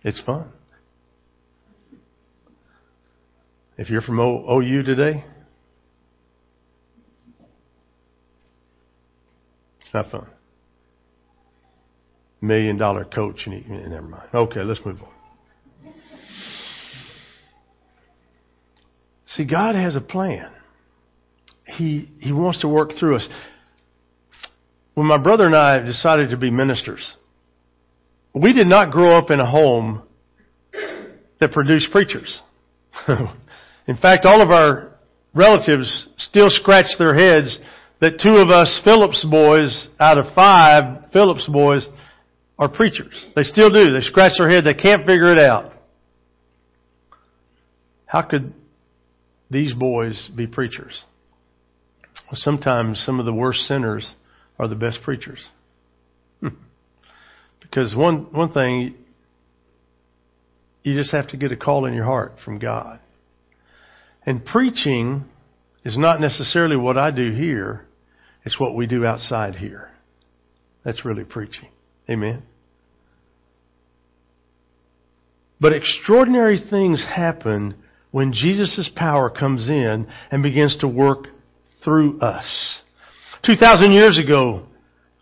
It's 0.04 0.20
fun. 0.24 0.46
If 3.76 3.90
you're 3.90 4.00
from 4.02 4.20
o- 4.20 4.58
OU 4.60 4.84
today, 4.84 5.24
it's 9.80 9.92
not 9.92 10.10
fun. 10.10 10.28
Million 12.40 12.78
dollar 12.78 13.04
coach 13.04 13.42
and 13.46 13.54
he, 13.54 13.68
never 13.68 14.06
mind. 14.06 14.28
Okay, 14.32 14.62
let's 14.62 14.80
move 14.86 15.02
on. 15.02 15.15
See, 19.36 19.44
God 19.44 19.74
has 19.74 19.96
a 19.96 20.00
plan. 20.00 20.50
He, 21.66 22.10
He 22.20 22.32
wants 22.32 22.60
to 22.62 22.68
work 22.68 22.92
through 22.98 23.16
us. 23.16 23.28
When 24.94 25.06
my 25.06 25.18
brother 25.18 25.44
and 25.44 25.54
I 25.54 25.80
decided 25.80 26.30
to 26.30 26.38
be 26.38 26.50
ministers, 26.50 27.14
we 28.34 28.54
did 28.54 28.66
not 28.66 28.90
grow 28.90 29.16
up 29.16 29.30
in 29.30 29.40
a 29.40 29.50
home 29.50 30.02
that 31.38 31.52
produced 31.52 31.90
preachers. 31.92 32.40
in 33.08 33.96
fact, 34.00 34.24
all 34.24 34.40
of 34.40 34.50
our 34.50 34.94
relatives 35.34 36.08
still 36.16 36.48
scratch 36.48 36.86
their 36.98 37.14
heads 37.14 37.58
that 38.00 38.20
two 38.22 38.36
of 38.36 38.48
us 38.48 38.80
Phillips 38.84 39.24
boys 39.30 39.88
out 40.00 40.16
of 40.18 40.34
five 40.34 41.10
Phillips 41.12 41.46
boys 41.52 41.86
are 42.58 42.70
preachers. 42.70 43.12
They 43.34 43.42
still 43.42 43.70
do. 43.70 43.92
They 43.92 44.00
scratch 44.00 44.32
their 44.38 44.48
head. 44.48 44.64
They 44.64 44.74
can't 44.74 45.06
figure 45.06 45.30
it 45.32 45.38
out. 45.38 45.72
How 48.06 48.22
could 48.22 48.54
these 49.50 49.72
boys 49.72 50.30
be 50.34 50.46
preachers? 50.46 51.04
Sometimes 52.32 53.02
some 53.04 53.20
of 53.20 53.26
the 53.26 53.32
worst 53.32 53.60
sinners 53.60 54.14
are 54.58 54.68
the 54.68 54.74
best 54.74 54.98
preachers. 55.02 55.38
because 57.60 57.94
one, 57.94 58.32
one 58.32 58.52
thing, 58.52 58.94
you 60.82 60.96
just 60.96 61.12
have 61.12 61.28
to 61.28 61.36
get 61.36 61.52
a 61.52 61.56
call 61.56 61.86
in 61.86 61.94
your 61.94 62.04
heart 62.04 62.34
from 62.44 62.58
God. 62.58 63.00
And 64.24 64.44
preaching 64.44 65.24
is 65.84 65.96
not 65.96 66.20
necessarily 66.20 66.76
what 66.76 66.98
I 66.98 67.12
do 67.12 67.30
here. 67.30 67.86
It's 68.44 68.58
what 68.58 68.74
we 68.74 68.86
do 68.86 69.04
outside 69.04 69.54
here. 69.54 69.90
That's 70.84 71.04
really 71.04 71.24
preaching. 71.24 71.68
Amen. 72.10 72.42
But 75.60 75.72
extraordinary 75.72 76.60
things 76.70 77.04
happen 77.04 77.76
when 78.16 78.32
Jesus' 78.32 78.88
power 78.96 79.28
comes 79.28 79.68
in 79.68 80.06
and 80.30 80.42
begins 80.42 80.74
to 80.78 80.88
work 80.88 81.26
through 81.84 82.18
us. 82.20 82.78
2,000 83.44 83.92
years 83.92 84.18
ago, 84.18 84.62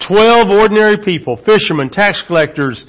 12 0.06 0.48
ordinary 0.48 0.98
people, 1.04 1.36
fishermen, 1.44 1.90
tax 1.90 2.22
collectors, 2.28 2.86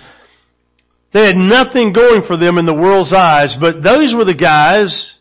they 1.12 1.26
had 1.26 1.36
nothing 1.36 1.92
going 1.92 2.22
for 2.28 2.38
them 2.38 2.60
in 2.60 2.68
the 2.68 2.74
world's 2.76 3.14
eyes, 3.14 3.58
but 3.60 3.82
those 3.82 4.14
were 4.16 4.26
the 4.26 4.38
guys 4.40 5.18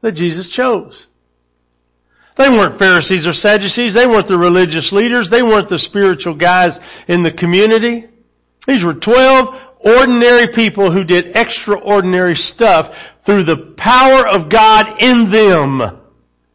that 0.00 0.14
Jesus 0.14 0.50
chose. 0.56 1.06
They 2.38 2.48
weren't 2.48 2.78
Pharisees 2.78 3.26
or 3.26 3.34
Sadducees. 3.34 3.92
They 3.92 4.06
weren't 4.06 4.28
the 4.28 4.38
religious 4.38 4.92
leaders. 4.92 5.28
They 5.30 5.42
weren't 5.42 5.68
the 5.68 5.78
spiritual 5.78 6.38
guys 6.38 6.72
in 7.06 7.22
the 7.22 7.32
community. 7.32 8.06
These 8.66 8.82
were 8.82 8.94
12 8.94 9.66
ordinary 9.84 10.48
people 10.54 10.90
who 10.90 11.04
did 11.04 11.36
extraordinary 11.36 12.34
stuff 12.34 12.86
through 13.26 13.44
the 13.44 13.74
power 13.76 14.26
of 14.26 14.50
God 14.50 15.00
in 15.00 15.30
them. 15.30 16.00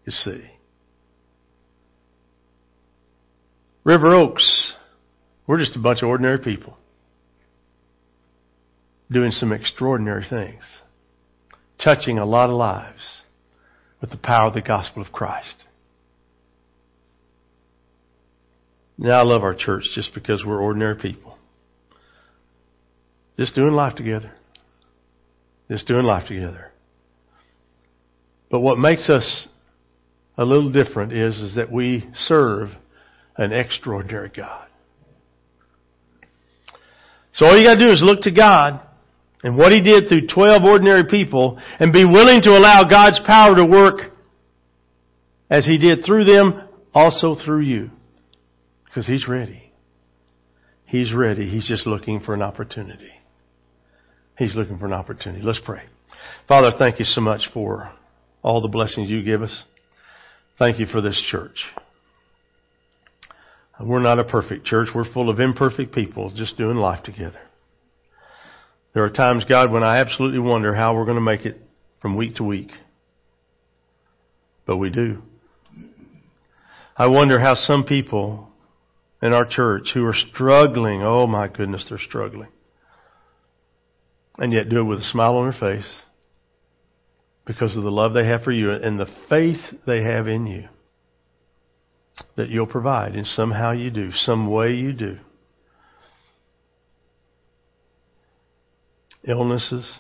You 0.05 0.11
see. 0.11 0.41
River 3.83 4.15
Oaks, 4.15 4.73
we're 5.45 5.59
just 5.59 5.75
a 5.75 5.79
bunch 5.79 6.01
of 6.01 6.07
ordinary 6.09 6.39
people 6.39 6.77
doing 9.11 9.31
some 9.31 9.51
extraordinary 9.51 10.25
things, 10.29 10.63
touching 11.83 12.17
a 12.17 12.25
lot 12.25 12.49
of 12.49 12.55
lives 12.55 13.23
with 13.99 14.09
the 14.09 14.17
power 14.17 14.47
of 14.47 14.53
the 14.53 14.61
gospel 14.61 15.01
of 15.01 15.11
Christ. 15.11 15.65
Now 18.97 19.19
I 19.19 19.23
love 19.23 19.43
our 19.43 19.55
church 19.55 19.83
just 19.95 20.13
because 20.13 20.43
we're 20.45 20.61
ordinary 20.61 20.95
people. 20.95 21.37
Just 23.37 23.55
doing 23.55 23.73
life 23.73 23.95
together. 23.95 24.31
Just 25.71 25.87
doing 25.87 26.03
life 26.03 26.27
together. 26.27 26.69
But 28.49 28.59
what 28.59 28.77
makes 28.77 29.09
us 29.09 29.47
a 30.37 30.43
little 30.43 30.69
different 30.69 31.13
is, 31.13 31.37
is 31.37 31.55
that 31.55 31.71
we 31.71 32.09
serve 32.13 32.71
an 33.37 33.53
extraordinary 33.53 34.29
God. 34.35 34.67
So 37.33 37.45
all 37.45 37.57
you 37.57 37.65
gotta 37.65 37.79
do 37.79 37.89
is 37.89 38.01
look 38.03 38.23
to 38.23 38.31
God 38.31 38.81
and 39.43 39.57
what 39.57 39.71
He 39.71 39.81
did 39.81 40.09
through 40.09 40.27
12 40.27 40.61
ordinary 40.61 41.05
people 41.09 41.57
and 41.79 41.93
be 41.93 42.03
willing 42.03 42.41
to 42.41 42.49
allow 42.49 42.83
God's 42.89 43.21
power 43.25 43.55
to 43.55 43.65
work 43.65 44.11
as 45.49 45.65
He 45.65 45.77
did 45.77 46.03
through 46.05 46.25
them, 46.25 46.67
also 46.93 47.33
through 47.45 47.61
you. 47.61 47.91
Because 48.83 49.07
He's 49.07 49.25
ready. 49.25 49.71
He's 50.83 51.13
ready. 51.13 51.49
He's 51.49 51.65
just 51.65 51.87
looking 51.87 52.19
for 52.19 52.33
an 52.33 52.41
opportunity. 52.41 53.20
He's 54.41 54.55
looking 54.55 54.79
for 54.79 54.87
an 54.87 54.93
opportunity. 54.93 55.43
Let's 55.43 55.61
pray. 55.63 55.83
Father, 56.47 56.71
thank 56.75 56.97
you 56.97 57.05
so 57.05 57.21
much 57.21 57.41
for 57.53 57.91
all 58.41 58.59
the 58.59 58.67
blessings 58.67 59.07
you 59.07 59.21
give 59.21 59.43
us. 59.43 59.65
Thank 60.57 60.79
you 60.79 60.87
for 60.87 60.99
this 60.99 61.23
church. 61.29 61.63
We're 63.79 63.99
not 63.99 64.17
a 64.17 64.23
perfect 64.23 64.65
church. 64.65 64.89
We're 64.95 65.11
full 65.13 65.29
of 65.29 65.39
imperfect 65.39 65.93
people 65.93 66.33
just 66.35 66.57
doing 66.57 66.77
life 66.77 67.03
together. 67.03 67.37
There 68.95 69.03
are 69.03 69.11
times, 69.11 69.45
God, 69.47 69.71
when 69.71 69.83
I 69.83 69.97
absolutely 69.97 70.39
wonder 70.39 70.73
how 70.73 70.95
we're 70.95 71.05
going 71.05 71.15
to 71.17 71.21
make 71.21 71.45
it 71.45 71.57
from 72.01 72.15
week 72.15 72.37
to 72.37 72.43
week. 72.43 72.71
But 74.65 74.77
we 74.77 74.89
do. 74.89 75.21
I 76.97 77.05
wonder 77.05 77.39
how 77.39 77.53
some 77.53 77.83
people 77.83 78.49
in 79.21 79.33
our 79.33 79.45
church 79.45 79.91
who 79.93 80.03
are 80.03 80.15
struggling, 80.33 81.03
oh 81.03 81.27
my 81.27 81.47
goodness, 81.47 81.85
they're 81.87 81.99
struggling. 81.99 82.49
And 84.37 84.53
yet 84.53 84.69
do 84.69 84.79
it 84.79 84.83
with 84.83 84.99
a 84.99 85.03
smile 85.03 85.35
on 85.35 85.51
their 85.51 85.59
face 85.59 86.01
because 87.45 87.75
of 87.75 87.83
the 87.83 87.91
love 87.91 88.13
they 88.13 88.25
have 88.25 88.43
for 88.43 88.51
you 88.51 88.71
and 88.71 88.99
the 88.99 89.09
faith 89.29 89.59
they 89.85 90.03
have 90.03 90.27
in 90.27 90.47
you 90.47 90.67
that 92.37 92.49
you'll 92.49 92.67
provide, 92.67 93.15
and 93.15 93.25
somehow 93.25 93.71
you 93.71 93.89
do, 93.89 94.11
some 94.11 94.49
way 94.49 94.73
you 94.73 94.93
do. 94.93 95.17
Illnesses, 99.27 99.99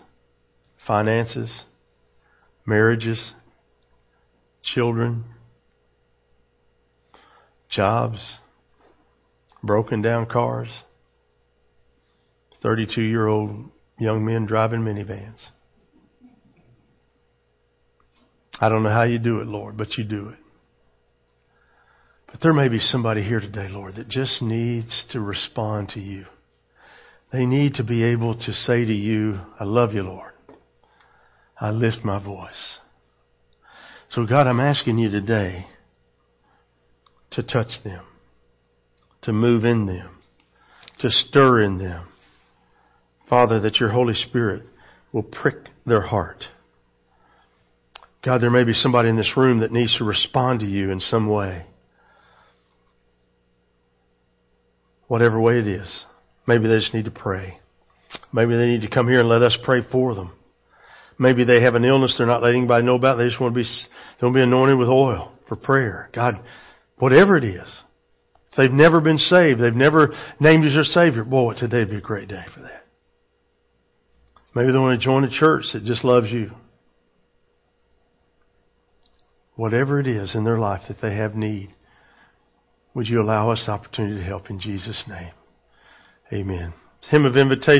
finances, 0.87 1.63
marriages, 2.65 3.33
children, 4.63 5.23
jobs, 7.69 8.19
broken 9.63 10.01
down 10.01 10.25
cars, 10.25 10.69
32 12.61 13.01
year 13.01 13.27
old 13.27 13.69
young 14.01 14.25
men 14.25 14.47
driving 14.47 14.81
minivans. 14.81 15.37
I 18.59 18.67
don't 18.67 18.81
know 18.81 18.89
how 18.89 19.03
you 19.03 19.19
do 19.19 19.39
it, 19.39 19.47
Lord, 19.47 19.77
but 19.77 19.95
you 19.97 20.03
do 20.03 20.29
it. 20.29 20.39
But 22.25 22.41
there 22.41 22.53
may 22.53 22.67
be 22.67 22.79
somebody 22.79 23.21
here 23.21 23.39
today, 23.39 23.67
Lord, 23.69 23.95
that 23.95 24.07
just 24.07 24.41
needs 24.41 25.05
to 25.11 25.19
respond 25.19 25.89
to 25.89 25.99
you. 25.99 26.25
They 27.31 27.45
need 27.45 27.75
to 27.75 27.83
be 27.83 28.03
able 28.03 28.35
to 28.35 28.51
say 28.51 28.85
to 28.85 28.93
you, 28.93 29.39
I 29.59 29.65
love 29.65 29.93
you, 29.93 30.01
Lord. 30.03 30.31
I 31.59 31.69
lift 31.69 32.03
my 32.03 32.23
voice. 32.23 32.79
So 34.09 34.25
God, 34.25 34.47
I'm 34.47 34.59
asking 34.59 34.97
you 34.97 35.11
today 35.11 35.67
to 37.31 37.43
touch 37.43 37.83
them, 37.83 38.03
to 39.21 39.31
move 39.31 39.63
in 39.63 39.85
them, 39.85 40.17
to 40.99 41.09
stir 41.09 41.61
in 41.63 41.77
them. 41.77 42.07
Father, 43.31 43.59
that 43.61 43.77
your 43.77 43.89
Holy 43.89 44.13
Spirit 44.13 44.61
will 45.11 45.23
prick 45.23 45.55
their 45.87 46.01
heart. 46.01 46.43
God, 48.23 48.41
there 48.43 48.51
may 48.51 48.63
be 48.63 48.73
somebody 48.73 49.09
in 49.09 49.17
this 49.17 49.33
room 49.35 49.61
that 49.61 49.71
needs 49.71 49.97
to 49.97 50.03
respond 50.03 50.59
to 50.59 50.67
you 50.67 50.91
in 50.91 50.99
some 50.99 51.27
way. 51.27 51.65
whatever 55.11 55.41
way 55.41 55.59
it 55.59 55.67
is. 55.67 56.05
Maybe 56.47 56.69
they 56.69 56.77
just 56.77 56.93
need 56.93 57.03
to 57.03 57.11
pray. 57.11 57.59
Maybe 58.31 58.55
they 58.55 58.65
need 58.65 58.79
to 58.83 58.89
come 58.89 59.09
here 59.09 59.19
and 59.19 59.27
let 59.27 59.41
us 59.41 59.57
pray 59.61 59.81
for 59.91 60.15
them. 60.15 60.31
Maybe 61.19 61.43
they 61.43 61.61
have 61.61 61.75
an 61.75 61.83
illness 61.83 62.15
they're 62.17 62.25
not 62.25 62.41
letting 62.41 62.59
anybody 62.59 62.85
know 62.85 62.95
about. 62.95 63.17
They 63.17 63.25
just 63.25 63.41
want 63.41 63.53
to 63.53 63.59
be, 63.59 63.65
they 63.65 64.25
want 64.25 64.35
to 64.35 64.39
be 64.39 64.43
anointed 64.43 64.77
with 64.77 64.87
oil 64.87 65.33
for 65.49 65.57
prayer. 65.57 66.09
God, 66.15 66.39
whatever 66.97 67.35
it 67.35 67.43
is. 67.43 67.67
If 68.51 68.57
they've 68.57 68.71
never 68.71 69.01
been 69.01 69.17
saved, 69.17 69.59
they've 69.59 69.73
never 69.73 70.13
named 70.39 70.63
you 70.63 70.69
as 70.69 70.75
their 70.75 70.85
Savior, 70.85 71.25
boy, 71.25 71.55
today 71.55 71.79
would 71.79 71.89
be 71.89 71.97
a 71.97 72.01
great 72.01 72.29
day 72.29 72.45
for 72.55 72.61
that. 72.61 72.80
Maybe 74.53 74.71
they 74.71 74.77
want 74.77 74.99
to 74.99 75.05
join 75.05 75.23
a 75.23 75.29
church 75.29 75.65
that 75.73 75.85
just 75.85 76.03
loves 76.03 76.31
you. 76.31 76.51
Whatever 79.55 79.99
it 79.99 80.07
is 80.07 80.35
in 80.35 80.43
their 80.43 80.57
life 80.57 80.81
that 80.87 81.01
they 81.01 81.15
have 81.15 81.35
need, 81.35 81.73
would 82.93 83.07
you 83.07 83.21
allow 83.21 83.51
us 83.51 83.63
the 83.65 83.71
opportunity 83.71 84.15
to 84.17 84.23
help 84.23 84.49
in 84.49 84.59
Jesus' 84.59 85.03
name? 85.07 85.31
Amen. 86.33 86.73
Hymn 87.09 87.25
of 87.25 87.37
invitation. 87.37 87.79